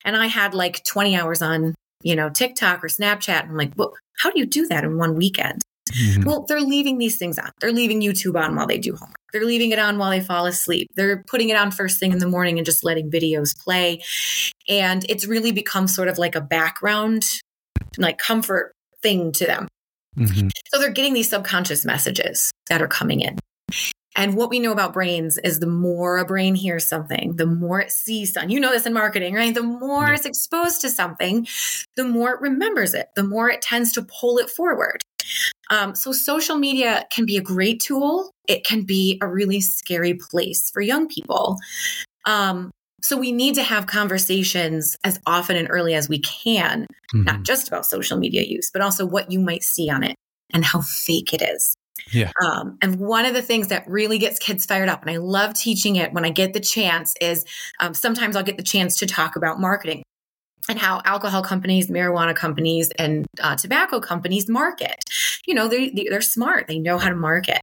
and 0.05 0.17
I 0.17 0.26
had 0.26 0.55
like 0.55 0.85
20 0.85 1.17
hours 1.17 1.40
on, 1.40 1.75
you 2.02 2.17
know, 2.17 2.29
TikTok 2.29 2.85
or 2.85 2.88
Snapchat. 2.88 3.43
And 3.43 3.50
I'm 3.50 3.57
like, 3.57 3.73
well, 3.76 3.95
how 4.19 4.31
do 4.31 4.38
you 4.38 4.47
do 4.47 4.67
that 4.69 4.85
in 4.85 4.99
one 4.99 5.14
weekend? 5.14 5.62
Mm-hmm. 5.90 6.23
Well, 6.25 6.44
they're 6.47 6.61
leaving 6.61 6.99
these 6.99 7.16
things 7.16 7.38
on. 7.38 7.50
They're 7.61 7.73
leaving 7.73 8.00
YouTube 8.00 8.40
on 8.40 8.54
while 8.54 8.66
they 8.66 8.78
do 8.78 8.94
homework. 8.94 9.16
They're 9.32 9.44
leaving 9.44 9.70
it 9.70 9.78
on 9.78 9.99
while 9.99 10.11
they 10.11 10.20
fall 10.20 10.47
asleep. 10.47 10.88
They're 10.94 11.25
putting 11.26 11.49
it 11.50 11.56
on 11.56 11.70
first 11.70 11.99
thing 11.99 12.12
in 12.12 12.18
the 12.18 12.28
morning 12.28 12.59
and 12.59 12.66
just 12.66 12.85
letting 12.85 13.11
videos 13.11 13.59
play. 13.59 14.02
And 14.68 15.04
it's 15.09 15.26
really 15.26 15.52
become 15.52 15.88
sort 15.88 16.09
of 16.09 16.18
like 16.18 16.35
a 16.35 16.40
background, 16.40 17.25
like 17.99 18.18
comfort 18.18 18.73
thing 19.02 19.32
to 19.32 19.47
them. 19.47 19.68
Mm-hmm. 20.16 20.49
So 20.68 20.80
they're 20.80 20.90
getting 20.90 21.14
these 21.14 21.30
subconscious 21.30 21.85
messages 21.85 22.50
that 22.68 22.82
are 22.82 22.88
coming 22.88 23.20
in. 23.20 23.38
And 24.16 24.35
what 24.35 24.50
we 24.50 24.59
know 24.59 24.73
about 24.73 24.92
brains 24.92 25.38
is 25.38 25.61
the 25.61 25.66
more 25.68 26.18
a 26.18 26.25
brain 26.25 26.56
hears 26.56 26.85
something, 26.85 27.37
the 27.37 27.47
more 27.47 27.80
it 27.80 27.92
sees 27.92 28.32
something. 28.32 28.50
You 28.50 28.59
know 28.59 28.73
this 28.73 28.87
in 28.87 28.92
marketing, 28.92 29.35
right? 29.35 29.54
The 29.54 29.62
more 29.62 30.09
yeah. 30.09 30.14
it's 30.14 30.26
exposed 30.26 30.80
to 30.80 30.90
something, 30.90 31.47
the 31.94 32.04
more 32.04 32.35
it 32.35 32.40
remembers 32.40 32.92
it, 32.92 33.11
the 33.14 33.23
more 33.23 33.49
it 33.49 33.62
tends 33.62 33.92
to 33.92 34.02
pull 34.02 34.38
it 34.38 34.50
forward. 34.50 35.02
Um, 35.71 35.95
so 35.95 36.12
social 36.12 36.57
media 36.57 37.07
can 37.12 37.25
be 37.25 37.37
a 37.37 37.41
great 37.41 37.81
tool. 37.81 38.33
It 38.49 38.65
can 38.65 38.83
be 38.83 39.19
a 39.23 39.29
really 39.29 39.61
scary 39.61 40.15
place 40.15 40.71
for 40.71 40.83
young 40.83 41.09
people. 41.09 41.59
Um, 42.27 42.71
so 43.03 43.17
we 43.17 43.33
need 43.33 43.55
to 43.55 43.62
have 43.62 43.87
conversations 43.87 44.97
as 45.05 45.19
often 45.27 45.57
and 45.57 45.69
early 45.71 45.95
as 45.95 46.09
we 46.09 46.19
can, 46.19 46.83
mm-hmm. 46.83 47.23
not 47.23 47.45
just 47.45 47.69
about 47.69 47.87
social 47.87 48.19
media 48.19 48.43
use, 48.43 48.71
but 48.71 48.83
also 48.83 49.07
what 49.07 49.31
you 49.31 49.39
might 49.39 49.62
see 49.62 49.89
on 49.89 50.03
it 50.03 50.17
and 50.53 50.65
how 50.65 50.83
fake 50.83 51.33
it 51.33 51.41
is. 51.41 51.75
Yeah. 52.12 52.33
Um, 52.45 52.79
and 52.83 52.97
one 52.99 53.25
of 53.25 53.35
the 53.35 53.43
things 53.43 53.69
that 53.69 53.89
really 53.89 54.19
gets 54.19 54.39
kids 54.39 54.67
fired 54.67 54.89
up, 54.89 55.03
and 55.03 55.11
I 55.11 55.19
love 55.19 55.55
teaching 55.55 55.97
it 55.97 56.12
when 56.12 56.25
I 56.25 56.31
get 56.31 56.53
the 56.53 56.61
chance, 56.61 57.15
is 57.21 57.45
um, 57.79 57.95
sometimes 57.95 58.37
I'll 58.37 58.43
get 58.43 58.57
the 58.57 58.62
chance 58.62 58.99
to 58.99 59.07
talk 59.07 59.37
about 59.37 59.61
marketing 59.61 60.03
and 60.69 60.79
how 60.79 61.00
alcohol 61.05 61.43
companies, 61.43 61.88
marijuana 61.88 62.35
companies, 62.35 62.90
and 62.99 63.26
uh, 63.40 63.57
tobacco 63.57 64.00
companies 64.00 64.49
market. 64.49 64.97
You 65.47 65.55
know, 65.55 65.69
they're, 65.69 65.90
they're 66.09 66.21
smart, 66.21 66.67
they 66.69 66.79
know 66.79 66.99
how 66.99 67.09
to 67.09 67.14
market. 67.14 67.61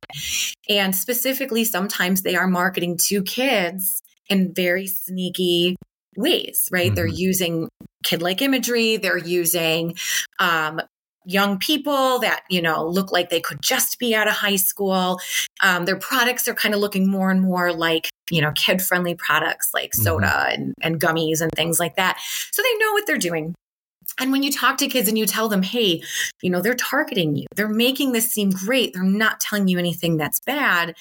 And 0.69 0.95
specifically, 0.95 1.63
sometimes 1.63 2.21
they 2.21 2.35
are 2.35 2.47
marketing 2.47 2.97
to 3.07 3.23
kids 3.23 4.01
in 4.29 4.53
very 4.53 4.87
sneaky 4.87 5.75
ways, 6.15 6.67
right? 6.71 6.87
Mm-hmm. 6.87 6.95
They're 6.95 7.07
using 7.07 7.69
kid 8.03 8.21
like 8.21 8.41
imagery, 8.41 8.97
they're 8.97 9.17
using 9.17 9.95
um, 10.39 10.81
young 11.27 11.59
people 11.59 12.19
that 12.19 12.43
you 12.49 12.61
know 12.61 12.87
look 12.87 13.11
like 13.11 13.29
they 13.29 13.41
could 13.41 13.61
just 13.61 13.99
be 13.99 14.15
out 14.15 14.27
of 14.27 14.33
high 14.33 14.55
school 14.55 15.19
um, 15.61 15.85
their 15.85 15.97
products 15.97 16.47
are 16.47 16.53
kind 16.53 16.73
of 16.73 16.79
looking 16.79 17.09
more 17.09 17.29
and 17.29 17.41
more 17.41 17.73
like 17.73 18.09
you 18.31 18.41
know 18.41 18.51
kid 18.55 18.81
friendly 18.81 19.13
products 19.13 19.69
like 19.73 19.91
mm-hmm. 19.91 20.03
soda 20.03 20.27
mm-hmm. 20.27 20.53
and, 20.53 20.73
and 20.81 21.01
gummies 21.01 21.41
and 21.41 21.51
things 21.51 21.79
like 21.79 21.95
that 21.97 22.17
so 22.51 22.61
they 22.61 22.77
know 22.77 22.93
what 22.93 23.05
they're 23.05 23.17
doing 23.17 23.53
and 24.19 24.31
when 24.31 24.41
you 24.41 24.51
talk 24.51 24.77
to 24.77 24.87
kids 24.87 25.09
and 25.09 25.17
you 25.17 25.25
tell 25.25 25.49
them, 25.49 25.61
hey, 25.61 26.01
you 26.41 26.49
know, 26.49 26.61
they're 26.61 26.73
targeting 26.73 27.35
you, 27.35 27.45
they're 27.55 27.67
making 27.67 28.13
this 28.13 28.31
seem 28.31 28.49
great, 28.49 28.93
they're 28.93 29.03
not 29.03 29.39
telling 29.41 29.67
you 29.67 29.77
anything 29.77 30.17
that's 30.17 30.39
bad. 30.39 30.95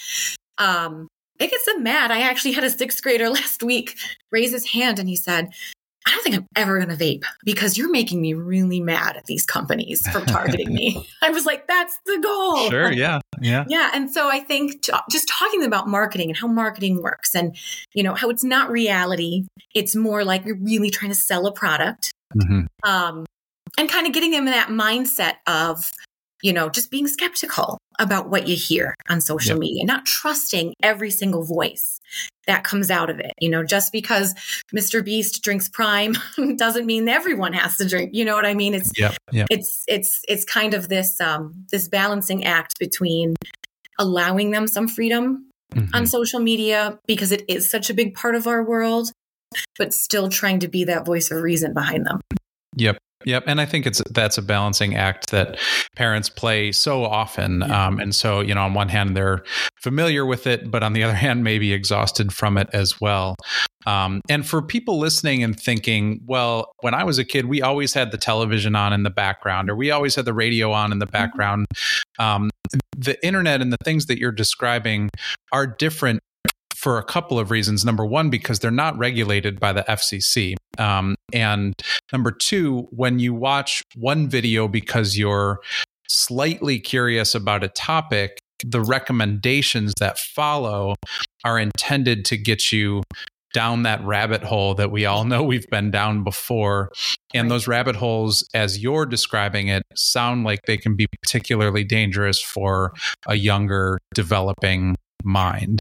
Um, 0.59 1.09
it 1.39 1.51
gets 1.51 1.67
them 1.67 1.83
mad. 1.83 2.11
I 2.11 2.21
actually 2.21 2.53
had 2.53 2.65
a 2.65 2.71
sixth 2.71 3.03
grader 3.03 3.29
last 3.31 3.63
week 3.63 3.97
raise 4.33 4.53
his 4.53 4.67
hand 4.73 4.99
and 4.99 5.09
he 5.09 5.17
said, 5.17 5.53
I 6.07 6.11
don't 6.11 6.23
think 6.23 6.37
I'm 6.37 6.47
ever 6.55 6.79
going 6.79 6.97
to 6.97 7.05
vape 7.05 7.25
because 7.45 7.77
you're 7.77 7.91
making 7.91 8.21
me 8.23 8.33
really 8.35 8.81
mad 8.81 9.17
at 9.17 9.25
these 9.25 9.45
companies 9.45 10.07
for 10.09 10.21
targeting 10.21 10.73
me. 10.73 11.05
I 11.23 11.31
was 11.31 11.45
like, 11.45 11.67
that's 11.67 11.99
the 12.07 12.19
goal. 12.23 12.71
Sure. 12.71 12.93
Yeah. 12.93 13.21
Yeah. 13.41 13.65
Yeah. 13.69 13.91
And 13.93 14.11
so 14.11 14.31
I 14.31 14.41
think 14.41 14.83
t- 14.83 14.93
just 15.11 15.29
talking 15.29 15.65
about 15.65 15.89
marketing 15.89 16.31
and 16.31 16.37
how 16.37 16.47
marketing 16.47 17.03
works 17.03 17.35
and, 17.35 17.57
you 17.93 18.05
know, 18.05 18.15
how 18.15 18.31
it's 18.31 18.45
not 18.45 18.71
reality. 18.71 19.47
It's 19.75 19.97
more 19.97 20.25
like 20.25 20.45
you're 20.45 20.59
really 20.59 20.91
trying 20.91 21.11
to 21.11 21.17
sell 21.17 21.47
a 21.47 21.53
product. 21.53 22.13
Mm-hmm. 22.37 22.67
Um, 22.89 23.27
and 23.79 23.89
kind 23.89 24.07
of 24.07 24.13
getting 24.13 24.31
them 24.31 24.47
in 24.47 24.53
that 24.53 24.69
mindset 24.69 25.35
of, 25.47 25.91
you 26.43 26.53
know, 26.53 26.69
just 26.69 26.91
being 26.91 27.09
skeptical 27.09 27.79
about 27.99 28.29
what 28.31 28.49
you 28.49 28.57
hear 28.57 28.95
on 29.09 29.21
social 29.21 29.53
yep. 29.53 29.61
media, 29.61 29.85
not 29.85 30.07
trusting 30.07 30.75
every 30.83 31.11
single 31.11 31.45
voice 31.45 31.99
that 32.47 32.65
comes 32.65 32.91
out 32.91 33.11
of 33.11 33.19
it. 33.19 33.33
You 33.41 33.51
know, 33.51 33.65
just 33.65 33.93
because 33.93 34.35
Mr. 34.75 35.05
Beast 35.05 35.43
drinks 35.43 35.69
Prime 35.69 36.15
doesn't 36.57 36.87
mean 36.87 37.09
everyone 37.09 37.53
has 37.53 37.77
to 37.79 37.89
drink. 37.89 38.11
You 38.13 38.25
know 38.25 38.35
what 38.35 38.47
I 38.47 38.55
mean? 38.55 38.75
It's 38.75 38.93
yep. 38.97 39.17
Yep. 39.33 39.49
it's 39.51 39.85
it's 39.89 40.21
it's 40.29 40.45
kind 40.45 40.75
of 40.75 40.89
this 40.89 41.21
um 41.21 41.67
this 41.71 41.89
balancing 41.89 42.45
act 42.45 42.79
between 42.79 43.35
allowing 43.99 44.51
them 44.51 44.67
some 44.67 44.89
freedom 44.89 45.51
mm-hmm. 45.75 45.95
on 45.95 46.07
social 46.07 46.41
media 46.41 46.99
because 47.07 47.33
it 47.33 47.45
is 47.49 47.71
such 47.71 47.91
a 47.91 47.95
big 47.95 48.15
part 48.15 48.35
of 48.35 48.47
our 48.47 48.63
world, 48.63 49.11
but 49.79 49.95
still 49.95 50.29
trying 50.29 50.61
to 50.61 50.69
be 50.69 50.85
that 50.85 51.07
voice 51.07 51.31
of 51.31 51.43
reason 51.43 51.75
behind 51.75 52.07
them. 52.07 52.21
Yep. 52.77 52.99
Yep, 53.27 53.45
and 53.49 53.61
I 53.61 53.67
think 53.67 53.87
it's 53.87 54.01
that's 54.13 54.39
a 54.39 54.43
balancing 54.43 54.95
act 54.95 55.31
that 55.33 55.59
parents 55.97 56.29
play 56.29 56.71
so 56.71 57.05
often, 57.05 57.61
yeah. 57.61 57.87
um, 57.87 57.99
and 57.99 58.15
so 58.15 58.41
you 58.41 58.55
know, 58.55 58.63
on 58.63 58.73
one 58.73 58.89
hand 58.89 59.17
they're 59.17 59.43
familiar 59.83 60.25
with 60.25 60.47
it, 60.47 60.71
but 60.71 60.85
on 60.85 60.93
the 60.93 61.03
other 61.03 61.15
hand, 61.27 61.43
maybe 61.43 61.73
exhausted 61.73 62.33
from 62.33 62.57
it 62.57 62.69
as 62.73 63.01
well. 63.01 63.35
Um, 63.85 64.21
and 64.29 64.47
for 64.47 64.63
people 64.63 64.99
listening 64.99 65.43
and 65.43 65.59
thinking, 65.59 66.21
well, 66.27 66.73
when 66.81 66.95
I 66.95 67.05
was 67.05 67.19
a 67.19 67.25
kid, 67.25 67.47
we 67.47 67.63
always 67.63 67.95
had 67.95 68.11
the 68.13 68.19
television 68.19 68.77
on 68.77 68.93
in 68.93 69.03
the 69.03 69.11
background, 69.11 69.71
or 69.71 69.77
we 69.77 69.91
always 69.91 70.15
had 70.15 70.25
the 70.25 70.35
radio 70.35 70.71
on 70.71 70.93
in 70.93 71.01
the 71.01 71.07
mm-hmm. 71.07 71.13
background. 71.13 71.67
Um, 72.21 72.51
the 72.97 73.25
internet 73.27 73.61
and 73.61 73.73
the 73.73 73.79
things 73.85 74.07
that 74.07 74.19
you're 74.19 74.33
describing 74.33 75.11
are 75.51 75.67
different 75.67 76.21
for 76.87 76.99
a 76.99 77.03
couple 77.03 77.37
of 77.37 77.51
reasons. 77.51 77.85
Number 77.85 78.07
one, 78.07 78.31
because 78.31 78.61
they're 78.61 78.71
not 78.71 78.97
regulated 78.97 79.59
by 79.59 79.73
the 79.73 79.83
FCC. 79.89 80.55
Um, 80.79 81.17
and 81.33 81.75
number 82.13 82.31
two, 82.31 82.87
when 82.93 83.19
you 83.19 83.35
watch 83.35 83.83
one 83.97 84.29
video 84.29 84.69
because 84.69 85.19
you're 85.19 85.59
slightly 86.07 86.79
curious 86.79 87.35
about 87.35 87.65
a 87.65 87.69
topic, 87.69 88.39
the 88.65 88.81
recommendations 88.81 89.95
that 89.99 90.17
follow 90.17 90.95
are 91.45 91.59
intended 91.59 92.25
to 92.27 92.37
get 92.37 92.71
you 92.71 93.03
down 93.53 93.83
that 93.83 94.01
rabbit 94.05 94.45
hole 94.45 94.75
that 94.75 94.93
we 94.93 95.07
all 95.07 95.25
know 95.31 95.43
we've 95.43 95.69
been 95.69 95.91
down 95.91 96.23
before. 96.23 96.93
And 97.35 97.51
those 97.51 97.67
rabbit 97.67 97.97
holes, 97.97 98.49
as 98.55 98.79
you're 98.79 99.07
describing 99.07 99.67
it, 99.67 99.83
sound 99.97 100.45
like 100.45 100.61
they 100.69 100.77
can 100.77 100.95
be 100.95 101.09
particularly 101.21 101.83
dangerous 101.83 102.41
for 102.41 102.93
a 103.27 103.35
younger 103.35 103.99
developing 104.15 104.95
mind. 105.25 105.81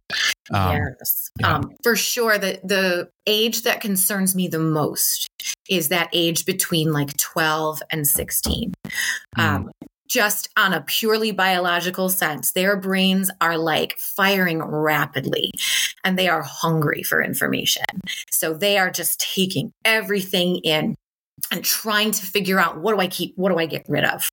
Um, 0.53 0.73
yes, 0.99 1.31
yeah. 1.39 1.55
um, 1.55 1.71
for 1.83 1.95
sure. 1.95 2.37
The 2.37 2.59
the 2.63 3.09
age 3.25 3.63
that 3.63 3.81
concerns 3.81 4.35
me 4.35 4.47
the 4.47 4.59
most 4.59 5.27
is 5.69 5.89
that 5.89 6.09
age 6.13 6.45
between 6.45 6.91
like 6.91 7.15
twelve 7.17 7.81
and 7.91 8.07
sixteen. 8.07 8.73
Mm. 9.37 9.43
Um, 9.43 9.71
just 10.07 10.49
on 10.55 10.71
a 10.71 10.81
purely 10.81 11.31
biological 11.31 12.09
sense, 12.09 12.51
their 12.51 12.77
brains 12.77 13.31
are 13.41 13.57
like 13.57 13.97
firing 13.97 14.63
rapidly 14.63 15.51
and 16.03 16.17
they 16.17 16.29
are 16.29 16.43
hungry 16.43 17.01
for 17.01 17.23
information. 17.23 17.85
So 18.29 18.53
they 18.53 18.77
are 18.77 18.91
just 18.91 19.19
taking 19.19 19.71
everything 19.83 20.57
in 20.57 20.95
and 21.51 21.65
trying 21.65 22.11
to 22.11 22.25
figure 22.25 22.59
out 22.59 22.79
what 22.79 22.93
do 22.93 23.01
I 23.01 23.07
keep, 23.07 23.33
what 23.35 23.49
do 23.49 23.57
I 23.57 23.65
get 23.65 23.85
rid 23.89 24.05
of. 24.05 24.29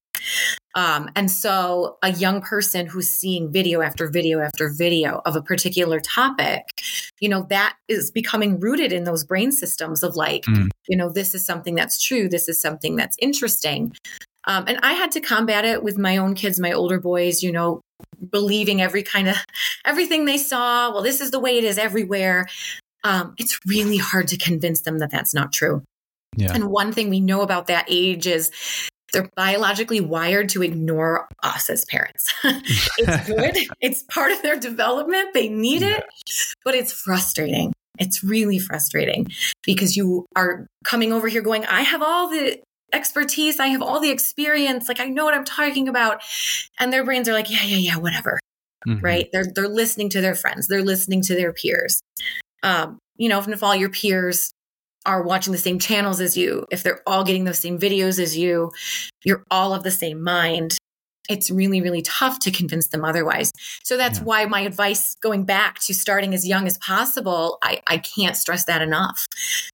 Um, 0.75 1.11
and 1.15 1.31
so 1.31 1.99
a 2.03 2.13
young 2.13 2.41
person 2.41 2.87
who's 2.87 3.09
seeing 3.09 3.53
video 3.53 3.83
after 3.83 4.09
video 4.09 4.41
after 4.41 4.71
video 4.71 5.21
of 5.27 5.37
a 5.37 5.43
particular 5.43 6.01
topic, 6.01 6.63
you 7.21 7.29
know, 7.29 7.47
that 7.51 7.77
is 7.89 8.11
becoming 8.11 8.59
rooted 8.59 8.93
in 8.93 9.05
those 9.05 9.25
brain 9.25 9.53
systems 9.53 10.03
of 10.03 10.17
like, 10.17 10.45
mm. 10.45 10.69
you 10.89 10.97
know, 10.97 11.11
this 11.11 11.35
is 11.35 11.45
something 11.45 11.75
that's 11.75 12.03
true. 12.03 12.29
This 12.29 12.49
is 12.49 12.61
something 12.61 12.97
that's 12.97 13.17
interesting. 13.21 13.93
Um, 14.47 14.65
and 14.67 14.79
I 14.83 14.95
had 14.95 15.13
to 15.13 15.21
combat 15.21 15.65
it 15.65 15.83
with 15.83 15.99
my 15.99 16.17
own 16.17 16.35
kids, 16.35 16.59
my 16.59 16.73
older 16.73 16.99
boys, 16.99 17.43
you 17.43 17.53
know, 17.53 17.81
believing 18.31 18.81
every 18.81 19.03
kind 19.03 19.29
of 19.29 19.37
everything 19.85 20.25
they 20.25 20.39
saw. 20.39 20.91
Well, 20.93 21.03
this 21.03 21.21
is 21.21 21.31
the 21.31 21.41
way 21.41 21.59
it 21.59 21.65
is 21.65 21.79
everywhere. 21.79 22.49
Um, 23.05 23.35
it's 23.37 23.59
really 23.67 23.99
hard 23.99 24.29
to 24.29 24.37
convince 24.37 24.83
them 24.83 24.99
that 24.99 25.11
that's 25.11 25.35
not 25.35 25.53
true. 25.53 25.83
Yeah. 26.37 26.53
And 26.55 26.71
one 26.71 26.93
thing 26.93 27.11
we 27.11 27.21
know 27.21 27.43
about 27.43 27.67
that 27.67 27.85
age 27.89 28.27
is 28.27 28.51
they're 29.13 29.29
biologically 29.37 30.01
wired 30.01 30.49
to 30.51 30.63
ignore 30.63 31.29
us 31.43 31.69
as 31.71 31.85
parents. 31.85 32.33
it's 32.45 33.27
good. 33.29 33.57
it's 33.81 34.03
part 34.05 34.33
of 34.33 34.43
their 34.43 34.59
development. 34.59 35.35
They 35.35 35.49
need 35.49 35.83
it, 35.83 36.05
but 36.65 36.75
it's 36.75 36.93
frustrating. 36.93 37.73
It's 37.99 38.25
really 38.25 38.59
frustrating 38.59 39.29
because 39.63 39.97
you 39.97 40.27
are 40.35 40.67
coming 40.85 41.13
over 41.13 41.29
here 41.29 41.43
going, 41.43 41.67
I 41.67 41.83
have 41.83 42.03
all 42.03 42.29
the 42.29 42.61
expertise. 42.93 43.61
I 43.61 43.69
have 43.69 43.83
all 43.83 44.01
the 44.01 44.11
experience. 44.11 44.89
Like 44.89 45.01
I 45.01 45.07
know 45.07 45.25
what 45.25 45.35
I'm 45.35 45.45
talking 45.45 45.89
about. 45.89 46.23
And 46.79 46.93
their 46.93 47.05
brains 47.05 47.29
are 47.29 47.33
like, 47.33 47.51
yeah, 47.51 47.65
yeah, 47.65 47.77
yeah, 47.77 47.97
whatever. 47.97 48.39
Mm-hmm. 48.87 49.05
Right. 49.05 49.29
They're, 49.33 49.47
they're 49.55 49.69
listening 49.69 50.09
to 50.11 50.21
their 50.21 50.35
friends. 50.35 50.69
They're 50.69 50.83
listening 50.83 51.23
to 51.23 51.35
their 51.35 51.53
peers. 51.53 52.01
Um, 52.63 52.99
you 53.17 53.29
know, 53.29 53.39
if 53.39 53.63
all 53.63 53.77
your 53.77 53.91
peers 53.91 54.53
are 55.05 55.23
watching 55.23 55.53
the 55.53 55.59
same 55.59 55.79
channels 55.79 56.21
as 56.21 56.37
you, 56.37 56.67
if 56.71 56.83
they're 56.83 57.03
all 57.07 57.25
getting 57.25 57.45
those 57.45 57.59
same 57.59 57.79
videos 57.79 58.19
as 58.19 58.37
you, 58.37 58.71
you're 59.25 59.45
all 59.51 59.75
of 59.75 59.83
the 59.83 59.91
same 59.91 60.23
mind, 60.23 60.77
it's 61.29 61.51
really, 61.51 61.81
really 61.81 62.03
tough 62.03 62.41
to 62.41 62.51
convince 62.51 62.89
them 62.89 63.05
otherwise. 63.05 63.53
So 63.85 63.97
that's 63.97 64.19
yeah. 64.19 64.25
why 64.25 64.45
my 64.47 64.61
advice 64.61 65.15
going 65.23 65.45
back 65.45 65.79
to 65.81 65.95
starting 65.95 66.35
as 66.35 66.47
young 66.47 66.67
as 66.67 66.79
possible, 66.79 67.59
I, 67.63 67.81
I 67.87 67.99
can't 67.99 68.37
stress 68.37 68.65
that 68.65 68.83
enough. 68.83 69.27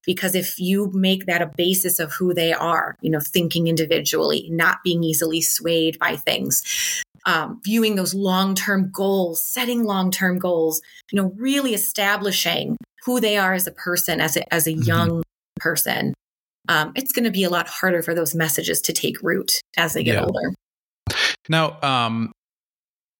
Because 0.04 0.34
if 0.34 0.58
you 0.58 0.90
make 0.92 1.26
that 1.26 1.42
a 1.42 1.50
basis 1.56 1.98
of 1.98 2.12
who 2.12 2.34
they 2.34 2.52
are, 2.52 2.96
you 3.00 3.10
know, 3.10 3.20
thinking 3.20 3.66
individually, 3.66 4.48
not 4.50 4.78
being 4.84 5.02
easily 5.02 5.40
swayed 5.40 5.98
by 5.98 6.16
things, 6.16 7.02
um, 7.24 7.60
viewing 7.64 7.96
those 7.96 8.14
long 8.14 8.54
term 8.54 8.90
goals, 8.90 9.44
setting 9.44 9.84
long 9.84 10.10
term 10.10 10.38
goals, 10.38 10.80
you 11.10 11.20
know, 11.20 11.32
really 11.36 11.74
establishing 11.74 12.76
who 13.08 13.20
they 13.20 13.38
are 13.38 13.54
as 13.54 13.66
a 13.66 13.72
person, 13.72 14.20
as 14.20 14.36
a, 14.36 14.54
as 14.54 14.66
a 14.66 14.72
mm-hmm. 14.72 14.82
young 14.82 15.22
person, 15.58 16.12
um, 16.68 16.92
it's 16.94 17.10
going 17.10 17.24
to 17.24 17.30
be 17.30 17.42
a 17.42 17.48
lot 17.48 17.66
harder 17.66 18.02
for 18.02 18.14
those 18.14 18.34
messages 18.34 18.82
to 18.82 18.92
take 18.92 19.22
root 19.22 19.62
as 19.78 19.94
they 19.94 20.04
get 20.04 20.16
yeah. 20.16 20.24
older. 20.26 20.54
Now, 21.48 21.80
um, 21.80 22.32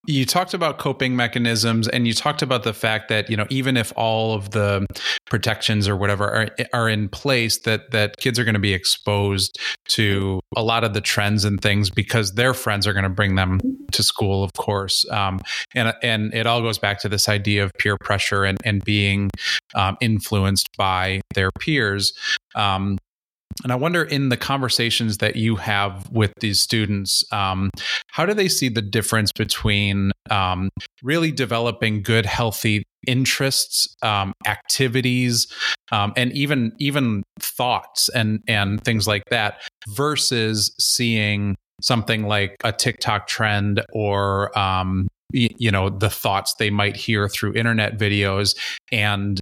you 0.09 0.25
talked 0.25 0.55
about 0.55 0.79
coping 0.79 1.15
mechanisms 1.15 1.87
and 1.87 2.07
you 2.07 2.15
talked 2.15 2.41
about 2.41 2.63
the 2.63 2.73
fact 2.73 3.09
that 3.11 3.29
you 3.29 3.37
know 3.37 3.47
even 3.51 3.77
if 3.77 3.93
all 3.95 4.33
of 4.35 4.51
the 4.51 4.87
protections 5.27 5.87
or 5.87 5.97
whatever 5.97 6.29
are, 6.29 6.49
are 6.73 6.89
in 6.89 7.11
place 7.11 7.59
that 7.61 7.91
that 7.91 8.17
kids 8.17 8.39
are 8.39 8.45
going 8.45 8.55
to 8.55 8.59
be 8.59 8.73
exposed 8.73 9.61
to 9.87 10.41
a 10.57 10.63
lot 10.63 10.83
of 10.83 10.95
the 10.95 11.01
trends 11.03 11.45
and 11.45 11.61
things 11.61 11.91
because 11.91 12.33
their 12.33 12.55
friends 12.55 12.87
are 12.87 12.95
going 12.95 13.03
to 13.03 13.11
bring 13.11 13.35
them 13.35 13.61
to 13.93 14.03
school 14.03 14.43
of 14.43 14.53
course. 14.55 15.09
Um, 15.11 15.41
and 15.75 15.93
and 16.03 16.33
it 16.33 16.47
all 16.47 16.63
goes 16.63 16.79
back 16.79 17.01
to 17.01 17.09
this 17.09 17.29
idea 17.29 17.63
of 17.63 17.73
peer 17.79 17.99
pressure 17.99 18.45
and 18.45 18.57
and 18.65 18.83
being 18.85 19.31
um, 19.75 19.99
influenced 20.01 20.69
by 20.79 21.21
their 21.35 21.51
peers. 21.61 22.15
Um, 22.55 22.97
and 23.63 23.73
I 23.73 23.77
wonder 23.77 24.05
in 24.05 24.29
the 24.29 24.37
conversations 24.37 25.19
that 25.19 25.37
you 25.37 25.57
have 25.57 26.09
with 26.11 26.33
these 26.41 26.61
students, 26.61 27.25
um, 27.33 27.71
how 28.09 28.25
do 28.25 28.35
they 28.35 28.49
see 28.49 28.69
the 28.69 28.83
difference 28.83 29.33
between 29.33 30.13
um, 30.31 30.71
really 31.03 31.33
developing 31.33 32.03
good, 32.03 32.27
healthy 32.27 32.85
interests, 33.07 33.97
um, 34.03 34.33
activities, 34.47 35.53
um, 35.91 36.13
and 36.17 36.33
even 36.33 36.73
even 36.79 37.23
thoughts 37.41 38.09
and 38.11 38.41
and 38.47 38.83
things 38.85 39.07
like 39.07 39.25
that, 39.31 39.61
versus 39.89 40.75
seeing 40.79 41.57
something 41.81 42.27
like 42.27 42.57
a 42.65 42.73
TikTok 42.73 43.27
trend 43.27 43.85
or 43.93 44.57
um, 44.59 45.09
you 45.33 45.71
know 45.71 45.89
the 45.89 46.11
thoughts 46.11 46.55
they 46.59 46.71
might 46.71 46.97
hear 46.97 47.29
through 47.29 47.55
internet 47.55 47.99
videos 47.99 48.57
and 48.91 49.41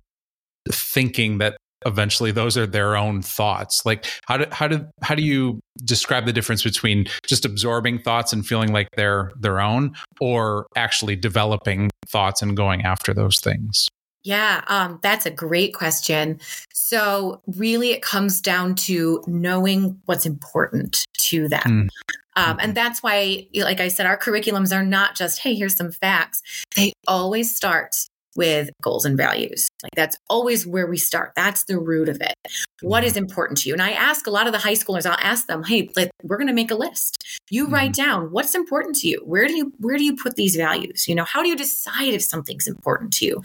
thinking 0.70 1.38
that 1.38 1.56
eventually 1.86 2.32
those 2.32 2.56
are 2.56 2.66
their 2.66 2.96
own 2.96 3.22
thoughts 3.22 3.86
like 3.86 4.06
how 4.26 4.36
do 4.36 4.44
how 4.50 4.68
do 4.68 4.86
how 5.02 5.14
do 5.14 5.22
you 5.22 5.60
describe 5.84 6.26
the 6.26 6.32
difference 6.32 6.62
between 6.62 7.06
just 7.26 7.44
absorbing 7.44 7.98
thoughts 7.98 8.32
and 8.32 8.46
feeling 8.46 8.72
like 8.72 8.88
they're 8.96 9.30
their 9.38 9.60
own 9.60 9.94
or 10.20 10.66
actually 10.76 11.16
developing 11.16 11.90
thoughts 12.08 12.42
and 12.42 12.56
going 12.56 12.82
after 12.82 13.14
those 13.14 13.38
things 13.40 13.88
yeah, 14.26 14.64
um, 14.66 14.98
that's 15.02 15.24
a 15.24 15.30
great 15.30 15.72
question. 15.72 16.40
So, 16.74 17.42
really, 17.46 17.92
it 17.92 18.02
comes 18.02 18.40
down 18.40 18.74
to 18.74 19.22
knowing 19.28 20.00
what's 20.06 20.26
important 20.26 21.04
to 21.28 21.46
them. 21.48 21.62
Mm. 21.64 21.88
Um, 22.34 22.58
and 22.60 22.74
that's 22.74 23.04
why, 23.04 23.46
like 23.54 23.78
I 23.78 23.86
said, 23.86 24.04
our 24.04 24.18
curriculums 24.18 24.76
are 24.76 24.84
not 24.84 25.14
just, 25.14 25.38
hey, 25.38 25.54
here's 25.54 25.76
some 25.76 25.92
facts. 25.92 26.42
They 26.74 26.92
always 27.06 27.54
start 27.54 27.94
with 28.36 28.70
goals 28.82 29.04
and 29.04 29.16
values. 29.16 29.68
Like 29.82 29.92
that's 29.94 30.16
always 30.28 30.66
where 30.66 30.86
we 30.86 30.96
start. 30.96 31.32
That's 31.36 31.64
the 31.64 31.78
root 31.78 32.08
of 32.08 32.20
it. 32.20 32.34
What 32.82 33.04
is 33.04 33.16
important 33.16 33.58
to 33.58 33.68
you? 33.68 33.74
And 33.74 33.82
I 33.82 33.90
ask 33.90 34.26
a 34.26 34.30
lot 34.30 34.46
of 34.46 34.52
the 34.52 34.58
high 34.58 34.74
schoolers, 34.74 35.06
I'll 35.06 35.18
ask 35.20 35.46
them, 35.46 35.64
hey, 35.64 35.88
like, 35.96 36.10
we're 36.22 36.36
going 36.36 36.48
to 36.48 36.52
make 36.52 36.70
a 36.70 36.74
list. 36.74 37.24
You 37.50 37.64
mm-hmm. 37.64 37.74
write 37.74 37.94
down 37.94 38.30
what's 38.30 38.54
important 38.54 38.96
to 38.96 39.08
you. 39.08 39.22
Where 39.24 39.46
do 39.46 39.54
you 39.54 39.72
where 39.78 39.96
do 39.96 40.04
you 40.04 40.16
put 40.16 40.36
these 40.36 40.56
values? 40.56 41.08
You 41.08 41.14
know, 41.14 41.24
how 41.24 41.42
do 41.42 41.48
you 41.48 41.56
decide 41.56 42.14
if 42.14 42.22
something's 42.22 42.66
important 42.66 43.12
to 43.14 43.26
you? 43.26 43.42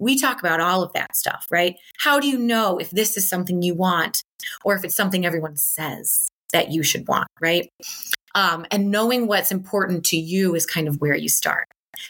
We 0.00 0.18
talk 0.18 0.40
about 0.40 0.60
all 0.60 0.82
of 0.82 0.92
that 0.94 1.16
stuff, 1.16 1.46
right? 1.50 1.76
How 1.98 2.20
do 2.20 2.28
you 2.28 2.38
know 2.38 2.78
if 2.78 2.90
this 2.90 3.16
is 3.16 3.28
something 3.28 3.62
you 3.62 3.74
want 3.74 4.22
or 4.64 4.74
if 4.74 4.84
it's 4.84 4.96
something 4.96 5.26
everyone 5.26 5.56
says 5.56 6.28
that 6.52 6.70
you 6.70 6.82
should 6.82 7.06
want, 7.08 7.28
right? 7.40 7.68
Um, 8.34 8.66
and 8.70 8.90
knowing 8.90 9.26
what's 9.26 9.50
important 9.50 10.04
to 10.06 10.16
you 10.16 10.54
is 10.54 10.66
kind 10.66 10.88
of 10.88 11.00
where 11.00 11.16
you 11.16 11.28
start. 11.28 11.66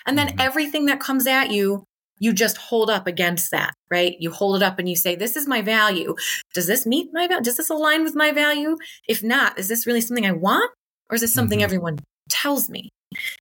And 0.07 0.16
then 0.16 0.28
mm-hmm. 0.28 0.40
everything 0.40 0.87
that 0.87 1.00
comes 1.00 1.26
at 1.26 1.50
you 1.50 1.85
you 2.20 2.33
just 2.33 2.59
hold 2.59 2.90
up 2.90 3.06
against 3.06 3.50
that, 3.50 3.74
right? 3.90 4.14
You 4.20 4.30
hold 4.30 4.56
it 4.56 4.62
up 4.62 4.78
and 4.78 4.88
you 4.88 4.94
say, 4.94 5.16
this 5.16 5.35
is 5.35 5.48
my 5.48 5.62
value. 5.62 6.14
Does 6.54 6.66
this 6.66 6.87
meet 6.87 7.09
my 7.12 7.26
value? 7.26 7.42
Does 7.42 7.56
this 7.56 7.70
align 7.70 8.04
with 8.04 8.14
my 8.14 8.30
value? 8.30 8.76
If 9.09 9.24
not, 9.24 9.59
is 9.59 9.68
this 9.68 9.87
really 9.87 10.02
something 10.02 10.26
I 10.26 10.33
want? 10.33 10.70
Or 11.11 11.16
is 11.16 11.22
this 11.22 11.35
something 11.35 11.59
mm-hmm. 11.59 11.64
everyone 11.64 11.98
tells 12.28 12.68
me 12.68 12.90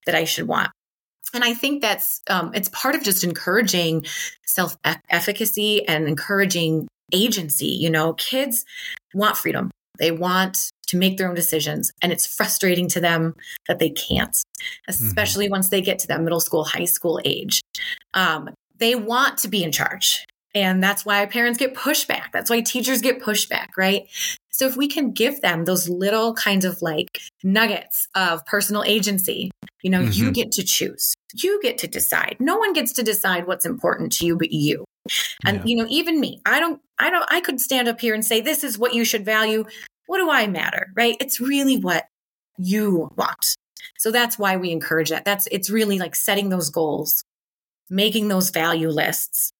that 0.05 0.15
I 0.15 0.23
should 0.23 0.47
want? 0.47 0.71
And 1.33 1.43
I 1.43 1.53
think 1.53 1.81
that's, 1.81 2.21
um, 2.29 2.51
it's 2.55 2.69
part 2.69 2.95
of 2.95 3.03
just 3.03 3.23
encouraging 3.23 4.05
self 4.45 4.77
efficacy 5.09 5.87
and 5.87 6.07
encouraging 6.07 6.87
agency. 7.13 7.67
You 7.67 7.91
know, 7.91 8.13
kids 8.13 8.65
want 9.13 9.37
freedom. 9.37 9.69
They 9.99 10.11
want 10.11 10.71
to 10.87 10.97
make 10.97 11.17
their 11.17 11.29
own 11.29 11.35
decisions. 11.35 11.91
And 12.01 12.11
it's 12.11 12.25
frustrating 12.25 12.87
to 12.89 13.01
them 13.01 13.35
that 13.67 13.77
they 13.77 13.89
can't, 13.89 14.31
mm-hmm. 14.31 14.89
especially 14.89 15.45
mm-hmm. 15.45 15.51
once 15.51 15.69
they 15.69 15.81
get 15.81 15.99
to 15.99 16.07
that 16.07 16.21
middle 16.21 16.39
school, 16.39 16.63
high 16.63 16.85
school 16.85 17.19
age. 17.23 17.61
Um, 18.13 18.49
they 18.79 18.95
want 18.95 19.37
to 19.39 19.47
be 19.47 19.63
in 19.63 19.71
charge. 19.71 20.25
And 20.55 20.81
that's 20.81 21.05
why 21.05 21.25
parents 21.27 21.59
get 21.59 21.75
pushback. 21.75 22.31
That's 22.33 22.49
why 22.49 22.61
teachers 22.61 23.01
get 23.01 23.21
pushback, 23.21 23.67
right? 23.77 24.07
So 24.49 24.65
if 24.65 24.75
we 24.75 24.87
can 24.87 25.11
give 25.11 25.41
them 25.41 25.65
those 25.65 25.87
little 25.87 26.33
kinds 26.33 26.65
of 26.65 26.81
like 26.81 27.21
nuggets 27.43 28.07
of 28.15 28.45
personal 28.45 28.83
agency, 28.83 29.51
you 29.83 29.89
know, 29.89 30.01
mm-hmm. 30.01 30.11
you 30.11 30.31
get 30.31 30.51
to 30.53 30.63
choose. 30.63 31.13
You 31.35 31.61
get 31.61 31.77
to 31.79 31.87
decide. 31.87 32.37
No 32.39 32.57
one 32.57 32.73
gets 32.73 32.93
to 32.93 33.03
decide 33.03 33.47
what's 33.47 33.65
important 33.65 34.11
to 34.13 34.25
you 34.25 34.35
but 34.35 34.51
you. 34.51 34.85
And 35.45 35.57
yeah. 35.57 35.63
you 35.65 35.77
know, 35.77 35.87
even 35.89 36.19
me, 36.19 36.41
I 36.45 36.59
don't 36.59 36.81
I 36.97 37.09
don't 37.09 37.25
I 37.31 37.41
could 37.41 37.61
stand 37.61 37.87
up 37.87 38.01
here 38.01 38.13
and 38.13 38.25
say 38.25 38.41
this 38.41 38.63
is 38.63 38.77
what 38.77 38.93
you 38.93 39.05
should 39.05 39.23
value. 39.23 39.65
What 40.07 40.17
do 40.17 40.29
I 40.29 40.47
matter, 40.47 40.87
right? 40.95 41.15
It's 41.19 41.39
really 41.39 41.77
what 41.77 42.07
you 42.57 43.09
want. 43.15 43.55
So 43.97 44.11
that's 44.11 44.37
why 44.37 44.57
we 44.57 44.71
encourage 44.71 45.09
that. 45.09 45.25
That's 45.25 45.47
it's 45.51 45.69
really 45.69 45.99
like 45.99 46.15
setting 46.15 46.49
those 46.49 46.69
goals 46.69 47.23
making 47.89 48.27
those 48.27 48.49
value 48.49 48.89
lists, 48.89 49.51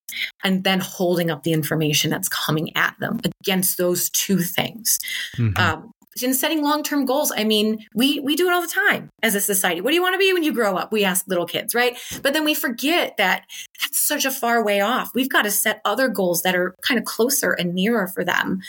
and 0.44 0.64
then 0.64 0.80
holding 0.80 1.30
up 1.30 1.44
the 1.44 1.54
information 1.54 2.10
that's 2.10 2.30
coming 2.30 2.76
at 2.76 2.96
them 3.00 3.20
against 3.42 3.78
those 3.78 4.10
two 4.10 4.40
things. 4.40 5.00
Mm-hmm. 5.38 5.58
Um, 5.62 5.92
in 6.22 6.34
setting 6.34 6.64
long-term 6.64 7.06
goals, 7.06 7.32
I 7.36 7.44
mean, 7.44 7.86
we 7.94 8.20
we 8.20 8.36
do 8.36 8.48
it 8.48 8.54
all 8.54 8.62
the 8.62 8.68
time 8.68 9.10
as 9.24 9.36
a 9.36 9.42
society. 9.42 9.82
What 9.82 9.92
do 9.92 9.96
you 9.96 10.02
want 10.02 10.16
to 10.16 10.20
be 10.20 10.34
when 10.34 10.44
you 10.44 10.54
grow 10.54 10.76
up? 10.76 10.92
We 10.92 11.06
ask 11.06 11.26
little 11.28 11.46
kids, 11.46 11.74
right? 11.74 11.98
But 12.22 12.34
then 12.34 12.44
we 12.44 12.54
forget 12.54 13.16
that 13.18 13.46
that's 13.80 14.00
such 14.06 14.26
a 14.26 14.32
far 14.32 14.64
way 14.64 14.82
off. 14.82 15.12
We've 15.14 15.30
got 15.30 15.44
to 15.44 15.52
set 15.52 15.82
other 15.86 16.10
goals 16.10 16.42
that 16.42 16.56
are 16.56 16.76
kind 16.82 17.00
of 17.00 17.06
closer 17.06 17.52
and 17.52 17.74
nearer 17.74 18.08
for 18.08 18.26
them 18.26 18.60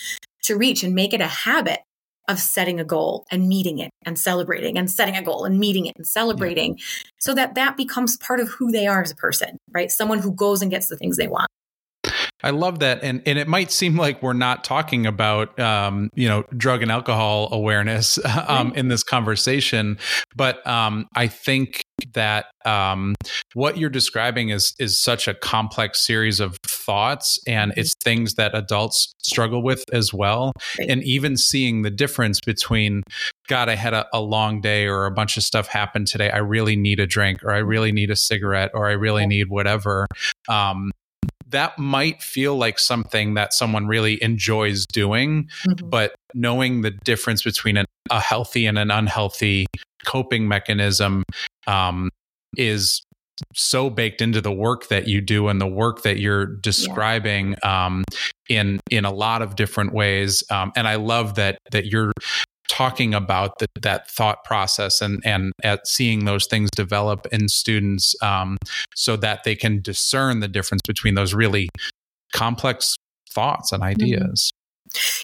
to 0.42 0.56
reach 0.56 0.82
and 0.82 0.94
make 0.94 1.12
it 1.12 1.20
a 1.20 1.26
habit 1.26 1.80
of 2.30 2.38
setting 2.38 2.80
a 2.80 2.84
goal 2.84 3.26
and 3.30 3.48
meeting 3.48 3.78
it 3.78 3.90
and 4.04 4.18
celebrating 4.18 4.78
and 4.78 4.90
setting 4.90 5.16
a 5.16 5.22
goal 5.22 5.44
and 5.44 5.58
meeting 5.58 5.86
it 5.86 5.94
and 5.96 6.06
celebrating 6.06 6.76
yeah. 6.76 6.84
so 7.18 7.34
that 7.34 7.54
that 7.54 7.76
becomes 7.76 8.16
part 8.18 8.40
of 8.40 8.48
who 8.48 8.70
they 8.70 8.86
are 8.86 9.02
as 9.02 9.10
a 9.10 9.16
person, 9.16 9.58
right? 9.72 9.90
Someone 9.90 10.18
who 10.18 10.32
goes 10.32 10.62
and 10.62 10.70
gets 10.70 10.88
the 10.88 10.96
things 10.96 11.16
they 11.16 11.28
want. 11.28 11.48
I 12.42 12.50
love 12.50 12.78
that, 12.78 13.02
and 13.02 13.22
and 13.26 13.38
it 13.38 13.48
might 13.48 13.70
seem 13.70 13.96
like 13.96 14.22
we're 14.22 14.32
not 14.32 14.64
talking 14.64 15.06
about 15.06 15.58
um, 15.58 16.08
you 16.14 16.28
know 16.28 16.44
drug 16.56 16.82
and 16.82 16.90
alcohol 16.90 17.48
awareness 17.52 18.18
um, 18.48 18.68
right. 18.68 18.76
in 18.76 18.88
this 18.88 19.02
conversation, 19.02 19.98
but 20.34 20.66
um, 20.66 21.06
I 21.14 21.26
think 21.28 21.82
that 22.14 22.46
um, 22.64 23.14
what 23.54 23.76
you're 23.76 23.90
describing 23.90 24.48
is 24.48 24.74
is 24.78 25.02
such 25.02 25.28
a 25.28 25.34
complex 25.34 26.04
series 26.06 26.40
of 26.40 26.56
thoughts, 26.80 27.38
and 27.46 27.70
mm-hmm. 27.70 27.80
it's 27.80 27.94
things 28.02 28.34
that 28.34 28.54
adults 28.54 29.12
struggle 29.22 29.62
with 29.62 29.84
as 29.92 30.12
well, 30.12 30.52
right. 30.78 30.88
and 30.88 31.02
even 31.04 31.36
seeing 31.36 31.82
the 31.82 31.90
difference 31.90 32.40
between 32.40 33.02
God, 33.48 33.68
I 33.68 33.74
had 33.74 33.94
a, 33.94 34.06
a, 34.12 34.20
long 34.20 34.60
day 34.60 34.86
or 34.86 35.06
a 35.06 35.10
bunch 35.10 35.36
of 35.36 35.42
stuff 35.42 35.66
happened 35.66 36.06
today. 36.06 36.30
I 36.30 36.38
really 36.38 36.76
need 36.76 37.00
a 37.00 37.06
drink, 37.06 37.42
or 37.44 37.52
I 37.52 37.58
really 37.58 37.92
need 37.92 38.10
a 38.10 38.16
cigarette, 38.16 38.70
or 38.74 38.88
I 38.88 38.92
really 38.92 39.26
need 39.26 39.48
whatever. 39.48 40.06
Um, 40.48 40.90
that 41.50 41.78
might 41.78 42.22
feel 42.22 42.56
like 42.56 42.78
something 42.78 43.34
that 43.34 43.52
someone 43.52 43.86
really 43.86 44.22
enjoys 44.22 44.86
doing, 44.86 45.48
mm-hmm. 45.66 45.88
but 45.88 46.14
knowing 46.34 46.82
the 46.82 46.90
difference 46.90 47.42
between 47.42 47.76
an, 47.76 47.86
a 48.10 48.20
healthy 48.20 48.66
and 48.66 48.78
an 48.78 48.90
unhealthy 48.90 49.66
coping 50.04 50.48
mechanism 50.48 51.24
um, 51.66 52.08
is 52.56 53.02
so 53.54 53.90
baked 53.90 54.20
into 54.20 54.40
the 54.40 54.52
work 54.52 54.88
that 54.88 55.08
you 55.08 55.20
do 55.20 55.48
and 55.48 55.60
the 55.60 55.66
work 55.66 56.02
that 56.02 56.18
you're 56.18 56.46
describing 56.46 57.56
yeah. 57.62 57.86
um, 57.86 58.04
in 58.48 58.80
in 58.90 59.04
a 59.04 59.12
lot 59.12 59.42
of 59.42 59.56
different 59.56 59.92
ways. 59.92 60.42
Um, 60.50 60.72
and 60.76 60.86
I 60.88 60.96
love 60.96 61.34
that 61.36 61.58
that 61.72 61.86
you're 61.86 62.12
talking 62.68 63.14
about 63.14 63.58
the, 63.58 63.66
that 63.82 64.08
thought 64.08 64.44
process 64.44 65.00
and 65.00 65.20
and 65.24 65.52
at 65.64 65.86
seeing 65.86 66.24
those 66.24 66.46
things 66.46 66.70
develop 66.74 67.26
in 67.32 67.48
students 67.48 68.14
um, 68.22 68.56
so 68.94 69.16
that 69.16 69.44
they 69.44 69.56
can 69.56 69.80
discern 69.80 70.40
the 70.40 70.48
difference 70.48 70.82
between 70.86 71.14
those 71.14 71.34
really 71.34 71.68
complex 72.32 72.94
thoughts 73.32 73.72
and 73.72 73.82
mm-hmm. 73.82 73.90
ideas 73.90 74.50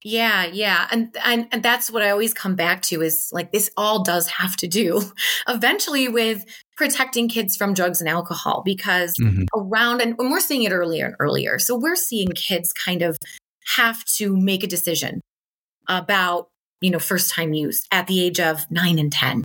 Yeah, 0.04 0.46
yeah. 0.46 0.86
And, 0.90 1.16
and 1.24 1.48
and 1.50 1.62
that's 1.62 1.90
what 1.90 2.02
I 2.02 2.10
always 2.10 2.32
come 2.32 2.54
back 2.54 2.82
to 2.82 3.02
is 3.02 3.30
like 3.32 3.52
this 3.52 3.70
all 3.76 4.02
does 4.02 4.28
have 4.28 4.56
to 4.56 4.68
do 4.68 5.02
eventually 5.48 6.08
with 6.08 6.44
protecting 6.76 7.28
kids 7.28 7.56
from 7.56 7.74
drugs 7.74 8.00
and 8.00 8.08
alcohol 8.08 8.62
because 8.64 9.14
mm-hmm. 9.20 9.44
around 9.54 10.00
and, 10.00 10.14
and 10.18 10.30
we're 10.30 10.40
seeing 10.40 10.62
it 10.62 10.72
earlier 10.72 11.06
and 11.06 11.16
earlier. 11.18 11.58
So 11.58 11.76
we're 11.76 11.96
seeing 11.96 12.28
kids 12.28 12.72
kind 12.72 13.02
of 13.02 13.16
have 13.76 14.04
to 14.04 14.36
make 14.36 14.62
a 14.62 14.66
decision 14.66 15.20
about 15.88 16.48
you 16.80 16.90
know 16.90 16.98
first 16.98 17.30
time 17.32 17.54
use 17.54 17.86
at 17.90 18.06
the 18.06 18.22
age 18.22 18.38
of 18.38 18.70
9 18.70 18.98
and 18.98 19.12
10 19.12 19.44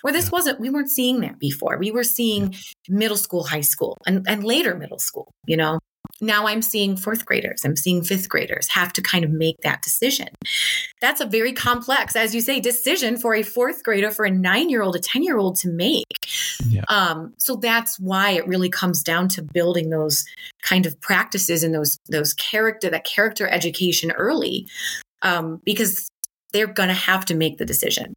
where 0.00 0.12
this 0.12 0.30
wasn't 0.30 0.58
we 0.58 0.70
weren't 0.70 0.90
seeing 0.90 1.20
that 1.20 1.38
before. 1.38 1.76
We 1.78 1.90
were 1.90 2.04
seeing 2.04 2.54
middle 2.88 3.16
school 3.16 3.44
high 3.44 3.60
school 3.60 3.96
and, 4.06 4.26
and 4.26 4.44
later 4.44 4.74
middle 4.74 4.98
school 4.98 5.30
you 5.46 5.56
know 5.56 5.78
now 6.20 6.46
I'm 6.46 6.62
seeing 6.62 6.96
fourth 6.96 7.24
graders, 7.24 7.64
I'm 7.64 7.76
seeing 7.76 8.02
fifth 8.02 8.28
graders 8.28 8.68
have 8.68 8.92
to 8.94 9.02
kind 9.02 9.24
of 9.24 9.30
make 9.30 9.58
that 9.62 9.82
decision. 9.82 10.28
That's 11.00 11.20
a 11.20 11.26
very 11.26 11.52
complex, 11.52 12.16
as 12.16 12.34
you 12.34 12.40
say, 12.40 12.60
decision 12.60 13.16
for 13.16 13.34
a 13.34 13.42
fourth 13.42 13.82
grader, 13.82 14.10
for 14.10 14.24
a 14.24 14.30
nine 14.30 14.68
year 14.68 14.82
old, 14.82 14.96
a 14.96 15.00
10 15.00 15.22
year 15.22 15.38
old 15.38 15.56
to 15.56 15.68
make. 15.68 16.28
Yeah. 16.68 16.84
Um, 16.88 17.34
so 17.38 17.56
that's 17.56 17.98
why 17.98 18.30
it 18.30 18.46
really 18.46 18.68
comes 18.68 19.02
down 19.02 19.28
to 19.28 19.42
building 19.42 19.90
those 19.90 20.24
kind 20.62 20.86
of 20.86 21.00
practices 21.00 21.62
and 21.62 21.74
those, 21.74 21.98
those 22.08 22.34
character, 22.34 22.90
that 22.90 23.04
character 23.04 23.48
education 23.48 24.10
early, 24.12 24.66
um, 25.22 25.60
because 25.64 26.10
they're 26.52 26.66
going 26.66 26.88
to 26.88 26.94
have 26.94 27.24
to 27.26 27.34
make 27.34 27.58
the 27.58 27.64
decision. 27.64 28.14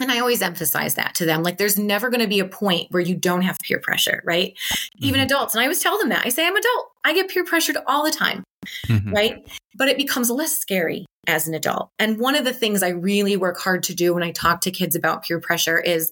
And 0.00 0.12
I 0.12 0.18
always 0.18 0.42
emphasize 0.42 0.94
that 0.94 1.14
to 1.16 1.24
them. 1.24 1.42
Like, 1.42 1.58
there's 1.58 1.78
never 1.78 2.10
going 2.10 2.20
to 2.20 2.26
be 2.26 2.40
a 2.40 2.46
point 2.46 2.88
where 2.90 3.02
you 3.02 3.14
don't 3.14 3.42
have 3.42 3.58
peer 3.62 3.80
pressure, 3.80 4.22
right? 4.24 4.54
Mm-hmm. 4.54 5.04
Even 5.06 5.20
adults. 5.20 5.54
And 5.54 5.60
I 5.60 5.64
always 5.64 5.80
tell 5.80 5.98
them 5.98 6.10
that. 6.10 6.26
I 6.26 6.28
say, 6.28 6.46
I'm 6.46 6.56
adult. 6.56 6.86
I 7.04 7.14
get 7.14 7.28
peer 7.28 7.44
pressured 7.44 7.78
all 7.86 8.04
the 8.04 8.10
time, 8.10 8.44
mm-hmm. 8.86 9.12
right? 9.12 9.46
But 9.76 9.88
it 9.88 9.96
becomes 9.96 10.30
less 10.30 10.58
scary 10.58 11.06
as 11.26 11.48
an 11.48 11.54
adult. 11.54 11.90
And 11.98 12.18
one 12.18 12.34
of 12.34 12.44
the 12.44 12.52
things 12.52 12.82
I 12.82 12.90
really 12.90 13.36
work 13.36 13.58
hard 13.58 13.82
to 13.84 13.94
do 13.94 14.14
when 14.14 14.22
I 14.22 14.32
talk 14.32 14.60
to 14.62 14.70
kids 14.70 14.94
about 14.96 15.24
peer 15.24 15.40
pressure 15.40 15.80
is 15.80 16.10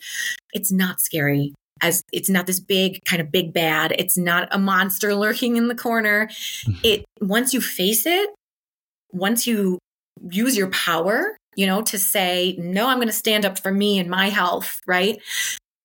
it's 0.52 0.72
not 0.72 1.00
scary. 1.00 1.54
As 1.82 2.02
it's 2.12 2.30
not 2.30 2.46
this 2.46 2.60
big 2.60 3.04
kind 3.04 3.20
of 3.20 3.32
big 3.32 3.52
bad. 3.52 3.92
It's 3.98 4.16
not 4.16 4.48
a 4.52 4.58
monster 4.58 5.14
lurking 5.14 5.56
in 5.56 5.68
the 5.68 5.74
corner. 5.74 6.28
Mm-hmm. 6.28 6.80
It 6.82 7.04
once 7.20 7.52
you 7.52 7.60
face 7.60 8.06
it, 8.06 8.30
once 9.12 9.46
you 9.46 9.78
use 10.30 10.56
your 10.56 10.70
power 10.70 11.36
you 11.56 11.66
know, 11.66 11.82
to 11.82 11.98
say, 11.98 12.56
no, 12.58 12.88
I'm 12.88 12.98
going 12.98 13.08
to 13.08 13.12
stand 13.12 13.44
up 13.44 13.58
for 13.58 13.72
me 13.72 13.98
and 13.98 14.08
my 14.08 14.28
health, 14.28 14.80
right? 14.86 15.20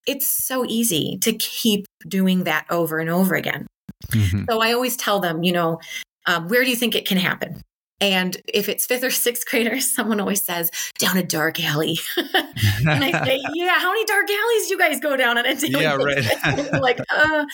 It's 0.07 0.27
so 0.27 0.65
easy 0.65 1.17
to 1.21 1.33
keep 1.33 1.85
doing 2.07 2.45
that 2.45 2.65
over 2.69 2.99
and 2.99 3.09
over 3.09 3.35
again. 3.35 3.67
Mm-hmm. 4.07 4.45
So 4.49 4.61
I 4.61 4.73
always 4.73 4.95
tell 4.95 5.19
them, 5.19 5.43
you 5.43 5.51
know, 5.51 5.79
um, 6.25 6.47
where 6.47 6.63
do 6.63 6.69
you 6.69 6.75
think 6.75 6.95
it 6.95 7.07
can 7.07 7.17
happen? 7.17 7.61
And 8.01 8.37
if 8.47 8.69
it's 8.69 8.85
fifth 8.85 9.03
or 9.03 9.11
sixth 9.11 9.45
graders, 9.47 9.89
someone 9.95 10.19
always 10.19 10.43
says, 10.43 10.71
down 10.97 11.17
a 11.17 11.23
dark 11.23 11.63
alley. 11.63 11.99
and 12.17 13.03
I 13.03 13.11
say, 13.25 13.41
yeah, 13.53 13.79
how 13.79 13.91
many 13.91 14.05
dark 14.05 14.29
alleys 14.29 14.67
do 14.67 14.73
you 14.73 14.79
guys 14.79 14.99
go 14.99 15.17
down 15.17 15.37
on 15.37 15.45
a 15.45 15.55
daily 15.55 15.83
Yeah, 15.83 15.95
right. 15.95 16.81
like, 16.81 16.99
uh, 17.13 17.45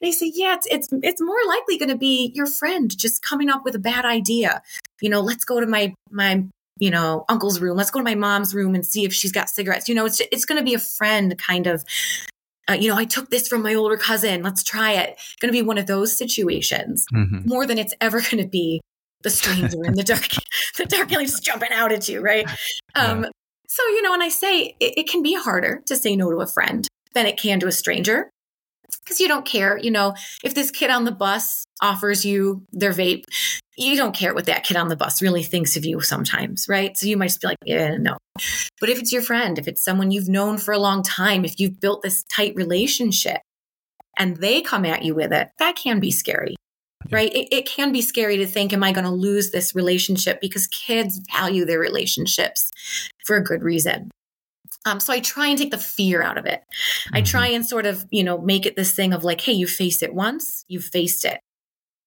they 0.00 0.12
say, 0.12 0.30
yeah, 0.34 0.54
it's, 0.54 0.66
it's, 0.70 0.88
it's 1.02 1.20
more 1.20 1.38
likely 1.48 1.76
going 1.76 1.88
to 1.88 1.96
be 1.96 2.30
your 2.34 2.46
friend 2.46 2.96
just 2.96 3.22
coming 3.22 3.48
up 3.48 3.64
with 3.64 3.74
a 3.74 3.80
bad 3.80 4.04
idea. 4.04 4.62
You 5.00 5.10
know, 5.10 5.20
let's 5.20 5.44
go 5.44 5.58
to 5.58 5.66
my, 5.66 5.92
my 6.10 6.44
you 6.78 6.90
know, 6.90 7.24
uncle's 7.28 7.60
room. 7.60 7.76
Let's 7.76 7.90
go 7.90 8.00
to 8.00 8.04
my 8.04 8.14
mom's 8.14 8.54
room 8.54 8.74
and 8.74 8.84
see 8.84 9.04
if 9.04 9.12
she's 9.12 9.32
got 9.32 9.48
cigarettes. 9.48 9.88
You 9.88 9.94
know, 9.94 10.06
it's 10.06 10.20
it's 10.32 10.44
going 10.44 10.58
to 10.58 10.64
be 10.64 10.74
a 10.74 10.78
friend 10.78 11.36
kind 11.38 11.66
of. 11.66 11.84
Uh, 12.70 12.74
you 12.74 12.88
know, 12.88 12.96
I 12.96 13.06
took 13.06 13.30
this 13.30 13.48
from 13.48 13.62
my 13.62 13.74
older 13.74 13.96
cousin. 13.96 14.42
Let's 14.42 14.62
try 14.62 14.92
it. 14.92 15.18
Going 15.40 15.50
to 15.50 15.58
be 15.58 15.62
one 15.62 15.78
of 15.78 15.86
those 15.86 16.16
situations 16.16 17.06
mm-hmm. 17.14 17.48
more 17.48 17.64
than 17.64 17.78
it's 17.78 17.94
ever 17.98 18.20
going 18.20 18.42
to 18.42 18.48
be 18.48 18.82
the 19.22 19.30
stranger 19.30 19.82
in 19.84 19.94
the 19.94 20.02
dark, 20.02 20.28
the 20.76 20.84
dark 20.84 21.08
just 21.08 21.42
jumping 21.42 21.72
out 21.72 21.92
at 21.92 22.08
you, 22.08 22.20
right? 22.20 22.48
Um, 22.94 23.24
yeah. 23.24 23.30
So 23.68 23.82
you 23.88 24.02
know, 24.02 24.12
and 24.12 24.22
I 24.22 24.28
say 24.28 24.76
it, 24.80 24.98
it 24.98 25.08
can 25.08 25.22
be 25.22 25.34
harder 25.34 25.82
to 25.86 25.96
say 25.96 26.14
no 26.14 26.30
to 26.30 26.38
a 26.38 26.46
friend 26.46 26.86
than 27.14 27.26
it 27.26 27.38
can 27.38 27.58
to 27.60 27.66
a 27.66 27.72
stranger 27.72 28.30
because 29.04 29.20
you 29.20 29.28
don't 29.28 29.44
care. 29.44 29.78
You 29.78 29.90
know, 29.90 30.14
if 30.42 30.54
this 30.54 30.70
kid 30.70 30.90
on 30.90 31.04
the 31.04 31.12
bus 31.12 31.64
offers 31.80 32.24
you 32.24 32.64
their 32.72 32.92
vape, 32.92 33.24
you 33.76 33.96
don't 33.96 34.14
care 34.14 34.34
what 34.34 34.46
that 34.46 34.64
kid 34.64 34.76
on 34.76 34.88
the 34.88 34.96
bus 34.96 35.22
really 35.22 35.42
thinks 35.42 35.76
of 35.76 35.84
you 35.84 36.00
sometimes, 36.00 36.66
right? 36.68 36.96
So 36.96 37.06
you 37.06 37.16
might 37.16 37.28
just 37.28 37.40
be 37.40 37.48
like, 37.48 37.58
yeah, 37.64 37.96
no. 37.96 38.16
But 38.80 38.88
if 38.88 38.98
it's 38.98 39.12
your 39.12 39.22
friend, 39.22 39.58
if 39.58 39.68
it's 39.68 39.84
someone 39.84 40.10
you've 40.10 40.28
known 40.28 40.58
for 40.58 40.72
a 40.72 40.78
long 40.78 41.02
time, 41.02 41.44
if 41.44 41.60
you've 41.60 41.80
built 41.80 42.02
this 42.02 42.24
tight 42.24 42.54
relationship 42.56 43.40
and 44.18 44.36
they 44.36 44.60
come 44.60 44.84
at 44.84 45.04
you 45.04 45.14
with 45.14 45.32
it, 45.32 45.48
that 45.58 45.76
can 45.76 46.00
be 46.00 46.10
scary. 46.10 46.56
Right. 47.10 47.32
It, 47.32 47.48
it 47.52 47.66
can 47.66 47.92
be 47.92 48.02
scary 48.02 48.38
to 48.38 48.46
think, 48.46 48.72
am 48.72 48.82
I 48.82 48.92
going 48.92 49.04
to 49.04 49.10
lose 49.10 49.50
this 49.50 49.74
relationship? 49.74 50.40
Because 50.40 50.66
kids 50.66 51.20
value 51.32 51.64
their 51.64 51.78
relationships 51.78 52.70
for 53.24 53.36
a 53.36 53.44
good 53.44 53.62
reason. 53.62 54.10
Um, 54.86 55.00
so 55.00 55.12
I 55.12 55.20
try 55.20 55.48
and 55.48 55.58
take 55.58 55.70
the 55.70 55.78
fear 55.78 56.22
out 56.22 56.38
of 56.38 56.46
it. 56.46 56.60
Mm-hmm. 56.60 57.16
I 57.16 57.22
try 57.22 57.48
and 57.48 57.66
sort 57.66 57.86
of, 57.86 58.06
you 58.10 58.24
know, 58.24 58.38
make 58.38 58.66
it 58.66 58.76
this 58.76 58.92
thing 58.92 59.12
of 59.12 59.24
like, 59.24 59.40
hey, 59.40 59.52
you 59.52 59.66
faced 59.66 60.02
it 60.02 60.14
once, 60.14 60.64
you've 60.68 60.84
faced 60.84 61.24
it. 61.24 61.40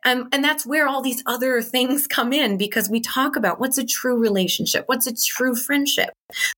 Um, 0.04 0.30
and 0.32 0.44
that's 0.44 0.66
where 0.66 0.88
all 0.88 1.02
these 1.02 1.22
other 1.26 1.62
things 1.62 2.08
come 2.08 2.34
in 2.34 2.58
because 2.58 2.90
we 2.90 3.02
talk 3.02 3.36
about 3.36 3.60
what's 3.60 3.78
a 3.78 3.86
true 3.86 4.18
relationship, 4.18 4.86
what's 4.88 5.08
a 5.08 5.14
true 5.16 5.56
friendship. 5.56 6.10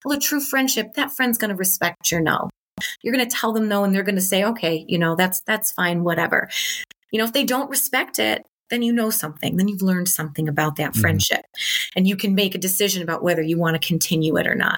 Well, 0.06 0.18
a 0.18 0.22
true 0.22 0.42
friendship, 0.42 0.94
that 0.96 1.12
friend's 1.12 1.38
going 1.38 1.50
to 1.50 1.56
respect 1.56 2.12
your 2.12 2.22
no. 2.22 2.50
You're 3.02 3.14
going 3.14 3.28
to 3.28 3.36
tell 3.36 3.54
them 3.54 3.68
no, 3.68 3.84
and 3.84 3.94
they're 3.94 4.04
going 4.04 4.16
to 4.16 4.22
say, 4.22 4.44
okay, 4.44 4.84
you 4.88 4.98
know, 4.98 5.16
that's 5.16 5.42
that's 5.42 5.72
fine, 5.72 6.04
whatever. 6.04 6.50
You 7.12 7.20
know, 7.20 7.26
if 7.26 7.34
they 7.34 7.44
don't 7.44 7.70
respect 7.70 8.18
it, 8.18 8.44
then 8.70 8.82
you 8.82 8.92
know 8.92 9.10
something. 9.12 9.58
Then 9.58 9.68
you've 9.68 9.84
learned 9.84 10.10
something 10.10 10.48
about 10.48 10.78
that 10.78 10.92
mm-hmm. 10.92 11.02
friendship, 11.02 11.46
and 11.96 12.08
you 12.08 12.18
can 12.18 12.34
make 12.34 12.56
a 12.56 12.60
decision 12.60 13.04
about 13.04 13.24
whether 13.24 13.42
you 13.42 13.58
want 13.58 13.80
to 13.80 13.88
continue 13.88 14.36
it 14.38 14.48
or 14.48 14.56
not. 14.56 14.78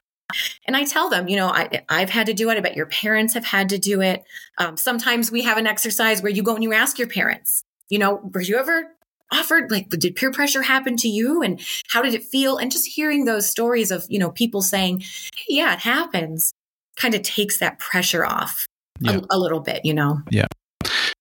And 0.68 0.76
I 0.76 0.84
tell 0.84 1.10
them, 1.10 1.28
you 1.28 1.36
know, 1.36 1.48
I, 1.48 1.84
I've 1.88 2.10
had 2.10 2.28
to 2.28 2.34
do 2.34 2.50
it. 2.50 2.58
I 2.58 2.60
bet 2.62 2.76
your 2.76 2.88
parents 2.88 3.34
have 3.36 3.46
had 3.46 3.70
to 3.70 3.78
do 3.78 4.02
it. 4.02 4.24
Um, 4.58 4.78
sometimes 4.78 5.32
we 5.32 5.44
have 5.44 5.58
an 5.58 5.68
exercise 5.68 6.22
where 6.22 6.32
you 6.32 6.44
go 6.44 6.56
and 6.56 6.64
you 6.64 6.74
ask 6.74 6.98
your 6.98 7.08
parents, 7.08 7.64
you 7.90 8.00
know, 8.00 8.20
were 8.34 8.42
you 8.42 8.58
ever 8.58 8.96
offered 9.32 9.72
like 9.72 9.90
did 9.90 10.16
peer 10.16 10.32
pressure 10.32 10.62
happen 10.62 10.96
to 10.98 11.08
you 11.08 11.42
and 11.42 11.60
how 11.90 12.02
did 12.02 12.14
it 12.14 12.24
feel 12.24 12.58
and 12.58 12.72
just 12.72 12.86
hearing 12.86 13.26
those 13.26 13.50
stories 13.50 13.92
of 13.92 14.06
you 14.08 14.20
know 14.20 14.30
people 14.30 14.62
saying 14.62 15.00
hey, 15.00 15.46
yeah 15.50 15.74
it 15.74 15.80
happens 15.80 16.54
kind 16.96 17.16
of 17.16 17.22
takes 17.24 17.58
that 17.58 17.80
pressure 17.80 18.24
off 18.26 18.68
yeah. 19.00 19.20
a, 19.32 19.36
a, 19.36 19.40
little 19.40 19.60
bit 19.60 19.84
you 19.84 19.94
know 19.94 20.20
yeah 20.30 20.46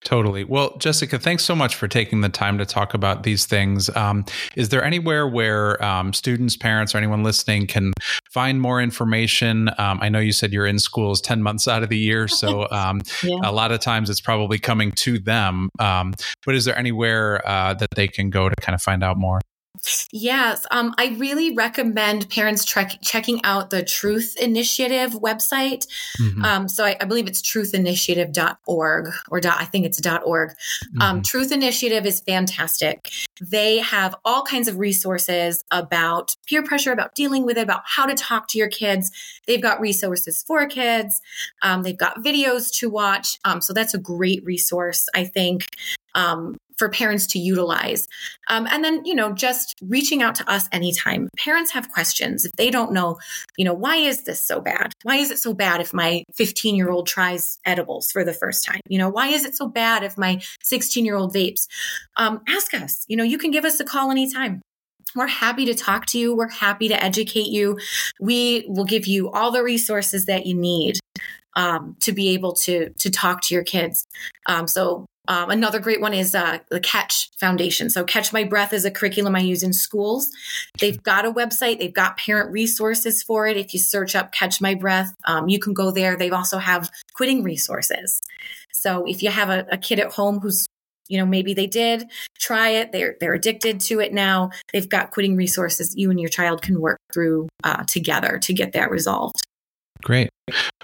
Totally. 0.04 0.44
Well, 0.44 0.76
Jessica, 0.76 1.18
thanks 1.18 1.44
so 1.44 1.56
much 1.56 1.74
for 1.74 1.88
taking 1.88 2.20
the 2.20 2.28
time 2.28 2.58
to 2.58 2.66
talk 2.66 2.92
about 2.92 3.22
these 3.22 3.46
things. 3.46 3.88
Um, 3.96 4.26
is 4.54 4.68
there 4.68 4.84
anywhere 4.84 5.26
where 5.26 5.82
um, 5.82 6.12
students, 6.12 6.56
parents, 6.56 6.94
or 6.94 6.98
anyone 6.98 7.22
listening 7.22 7.66
can 7.66 7.92
find 8.30 8.60
more 8.60 8.82
information? 8.82 9.70
Um, 9.78 9.98
I 10.02 10.10
know 10.10 10.18
you 10.18 10.32
said 10.32 10.52
you're 10.52 10.66
in 10.66 10.78
schools 10.78 11.22
10 11.22 11.42
months 11.42 11.66
out 11.66 11.82
of 11.82 11.88
the 11.88 11.98
year, 11.98 12.28
so 12.28 12.68
um, 12.70 13.00
yeah. 13.22 13.38
a 13.42 13.52
lot 13.52 13.72
of 13.72 13.80
times 13.80 14.10
it's 14.10 14.20
probably 14.20 14.58
coming 14.58 14.92
to 14.92 15.18
them. 15.18 15.70
Um, 15.78 16.14
but 16.44 16.54
is 16.54 16.66
there 16.66 16.76
anywhere 16.78 17.46
uh, 17.48 17.72
that 17.74 17.88
they 17.96 18.06
can 18.06 18.28
go 18.28 18.50
to 18.50 18.54
kind 18.56 18.74
of 18.74 18.82
find 18.82 19.02
out 19.02 19.16
more? 19.16 19.40
Yes, 20.12 20.66
um, 20.70 20.94
I 20.98 21.16
really 21.18 21.54
recommend 21.54 22.30
parents 22.30 22.64
checking 22.64 23.44
out 23.44 23.70
the 23.70 23.82
Truth 23.82 24.36
Initiative 24.40 25.12
website. 25.12 25.86
Mm-hmm. 26.20 26.44
Um, 26.44 26.68
so 26.68 26.84
I, 26.84 26.96
I, 27.00 27.04
believe 27.04 27.26
it's 27.26 27.42
truthinitiative.org 27.42 29.12
or 29.28 29.40
dot, 29.40 29.56
I 29.60 29.64
think 29.64 29.86
it's 29.86 30.00
.org. 30.06 30.50
Um, 30.50 30.54
mm-hmm. 30.54 31.02
Um, 31.02 31.22
Truth 31.22 31.52
Initiative 31.52 32.06
is 32.06 32.20
fantastic. 32.20 33.10
They 33.40 33.78
have 33.78 34.14
all 34.24 34.42
kinds 34.42 34.68
of 34.68 34.78
resources 34.78 35.64
about 35.70 36.36
peer 36.46 36.62
pressure, 36.62 36.92
about 36.92 37.14
dealing 37.14 37.44
with 37.44 37.58
it, 37.58 37.62
about 37.62 37.82
how 37.84 38.06
to 38.06 38.14
talk 38.14 38.48
to 38.48 38.58
your 38.58 38.68
kids. 38.68 39.10
They've 39.46 39.62
got 39.62 39.80
resources 39.80 40.42
for 40.46 40.66
kids. 40.66 41.20
Um, 41.62 41.82
they've 41.82 41.96
got 41.96 42.24
videos 42.24 42.72
to 42.78 42.88
watch. 42.88 43.38
Um, 43.44 43.60
so 43.60 43.72
that's 43.72 43.94
a 43.94 43.98
great 43.98 44.44
resource, 44.44 45.06
I 45.14 45.24
think. 45.24 45.66
Um, 46.14 46.56
for 46.78 46.88
parents 46.88 47.26
to 47.28 47.38
utilize. 47.38 48.06
Um, 48.48 48.66
and 48.70 48.84
then, 48.84 49.04
you 49.04 49.14
know, 49.14 49.32
just 49.32 49.74
reaching 49.82 50.22
out 50.22 50.34
to 50.36 50.50
us 50.50 50.68
anytime. 50.72 51.28
Parents 51.38 51.72
have 51.72 51.90
questions. 51.90 52.44
If 52.44 52.52
they 52.52 52.70
don't 52.70 52.92
know, 52.92 53.18
you 53.56 53.64
know, 53.64 53.74
why 53.74 53.96
is 53.96 54.24
this 54.24 54.44
so 54.44 54.60
bad? 54.60 54.92
Why 55.02 55.16
is 55.16 55.30
it 55.30 55.38
so 55.38 55.54
bad 55.54 55.80
if 55.80 55.94
my 55.94 56.24
15 56.34 56.74
year 56.74 56.90
old 56.90 57.06
tries 57.06 57.58
edibles 57.64 58.10
for 58.10 58.24
the 58.24 58.32
first 58.32 58.64
time? 58.64 58.80
You 58.88 58.98
know, 58.98 59.08
why 59.08 59.28
is 59.28 59.44
it 59.44 59.54
so 59.54 59.68
bad 59.68 60.02
if 60.02 60.18
my 60.18 60.40
16 60.62 61.04
year 61.04 61.16
old 61.16 61.34
vapes? 61.34 61.66
Um, 62.16 62.40
ask 62.48 62.74
us. 62.74 63.04
You 63.08 63.16
know, 63.16 63.24
you 63.24 63.38
can 63.38 63.50
give 63.50 63.64
us 63.64 63.80
a 63.80 63.84
call 63.84 64.10
anytime. 64.10 64.60
We're 65.14 65.26
happy 65.28 65.64
to 65.66 65.74
talk 65.74 66.06
to 66.06 66.18
you. 66.18 66.34
We're 66.34 66.48
happy 66.48 66.88
to 66.88 67.02
educate 67.02 67.46
you. 67.46 67.78
We 68.20 68.64
will 68.68 68.84
give 68.84 69.06
you 69.06 69.30
all 69.30 69.52
the 69.52 69.62
resources 69.62 70.26
that 70.26 70.46
you 70.46 70.54
need 70.56 70.98
um, 71.54 71.96
to 72.00 72.12
be 72.12 72.30
able 72.30 72.52
to 72.52 72.90
to 72.90 73.10
talk 73.10 73.42
to 73.42 73.54
your 73.54 73.64
kids. 73.64 74.06
Um, 74.46 74.66
so 74.66 75.06
um, 75.28 75.50
another 75.50 75.80
great 75.80 76.00
one 76.00 76.12
is 76.12 76.34
uh, 76.34 76.58
the 76.70 76.80
Catch 76.80 77.30
Foundation. 77.38 77.88
So, 77.88 78.04
Catch 78.04 78.32
My 78.32 78.44
Breath 78.44 78.72
is 78.72 78.84
a 78.84 78.90
curriculum 78.90 79.34
I 79.34 79.40
use 79.40 79.62
in 79.62 79.72
schools. 79.72 80.30
They've 80.80 81.02
got 81.02 81.24
a 81.24 81.32
website, 81.32 81.78
they've 81.78 81.92
got 81.92 82.18
parent 82.18 82.52
resources 82.52 83.22
for 83.22 83.46
it. 83.46 83.56
If 83.56 83.72
you 83.72 83.80
search 83.80 84.14
up 84.14 84.32
Catch 84.32 84.60
My 84.60 84.74
Breath, 84.74 85.14
um, 85.26 85.48
you 85.48 85.58
can 85.58 85.72
go 85.72 85.90
there. 85.90 86.16
They 86.16 86.30
also 86.30 86.58
have 86.58 86.90
quitting 87.14 87.42
resources. 87.42 88.20
So, 88.72 89.04
if 89.06 89.22
you 89.22 89.30
have 89.30 89.48
a, 89.48 89.66
a 89.70 89.78
kid 89.78 89.98
at 89.98 90.12
home 90.12 90.40
who's 90.40 90.66
you 91.08 91.18
know 91.18 91.26
maybe 91.26 91.52
they 91.52 91.66
did 91.66 92.04
try 92.38 92.70
it 92.70 92.90
they're 92.90 93.16
they're 93.20 93.34
addicted 93.34 93.78
to 93.78 94.00
it 94.00 94.14
now 94.14 94.48
they've 94.72 94.88
got 94.88 95.10
quitting 95.10 95.36
resources 95.36 95.94
you 95.94 96.10
and 96.10 96.18
your 96.18 96.30
child 96.30 96.62
can 96.62 96.80
work 96.80 96.98
through 97.12 97.46
uh, 97.62 97.84
together 97.84 98.38
to 98.38 98.54
get 98.54 98.72
that 98.72 98.90
resolved 98.90 99.42
Great. 100.04 100.28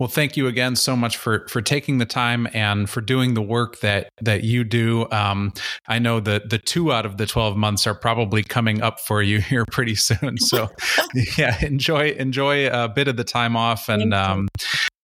Well, 0.01 0.09
thank 0.09 0.39
you 0.39 0.47
again 0.47 0.75
so 0.77 0.97
much 0.97 1.19
for 1.19 1.47
for 1.49 1.61
taking 1.61 1.99
the 1.99 2.07
time 2.07 2.49
and 2.55 2.89
for 2.89 3.03
doing 3.03 3.35
the 3.35 3.43
work 3.43 3.81
that 3.81 4.09
that 4.23 4.43
you 4.45 4.65
do. 4.65 5.07
Um, 5.11 5.53
I 5.87 5.99
know 5.99 6.21
that 6.21 6.49
the 6.49 6.57
two 6.57 6.91
out 6.91 7.05
of 7.05 7.19
the 7.19 7.27
twelve 7.27 7.55
months 7.55 7.87
are 7.87 7.95
probably 7.95 8.43
coming 8.43 8.81
up 8.81 8.99
for 8.99 9.23
you 9.23 9.41
here 9.43 9.67
pretty 9.71 9.95
soon. 9.95 10.39
So, 10.39 10.71
yeah, 11.39 11.63
enjoy 11.63 12.13
enjoy 12.13 12.69
a 12.69 12.89
bit 12.89 13.09
of 13.09 13.19
the 13.19 13.25
time 13.25 13.57
off, 13.57 13.91
and 13.91 14.15
um, 14.15 14.49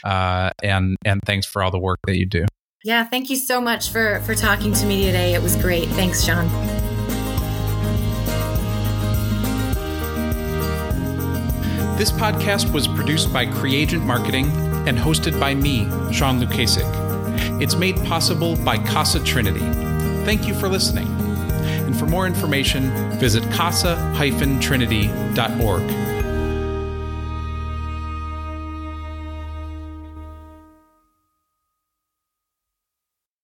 uh, 0.02 0.50
and 0.62 0.96
and 1.04 1.20
thanks 1.26 1.46
for 1.46 1.62
all 1.62 1.70
the 1.70 1.78
work 1.78 1.98
that 2.06 2.16
you 2.16 2.24
do. 2.24 2.46
Yeah, 2.84 3.04
thank 3.04 3.28
you 3.28 3.36
so 3.36 3.60
much 3.60 3.90
for 3.90 4.20
for 4.20 4.34
talking 4.34 4.72
to 4.72 4.86
me 4.86 5.04
today. 5.04 5.34
It 5.34 5.42
was 5.42 5.56
great. 5.56 5.88
Thanks, 5.90 6.24
Sean. 6.24 6.48
This 11.96 12.12
podcast 12.12 12.72
was 12.74 12.86
produced 12.86 13.32
by 13.32 13.46
Creagent 13.46 14.04
Marketing 14.04 14.50
and 14.86 14.98
hosted 14.98 15.40
by 15.40 15.54
me, 15.54 15.86
Sean 16.12 16.38
Lukasik. 16.38 16.84
It's 17.62 17.74
made 17.74 17.96
possible 18.04 18.54
by 18.56 18.76
Casa 18.76 19.18
Trinity. 19.24 19.64
Thank 20.26 20.46
you 20.46 20.52
for 20.52 20.68
listening. 20.68 21.08
And 21.86 21.98
for 21.98 22.06
more 22.06 22.26
information, 22.26 22.90
visit 23.18 23.50
casa-trinity.org. 23.50 26.25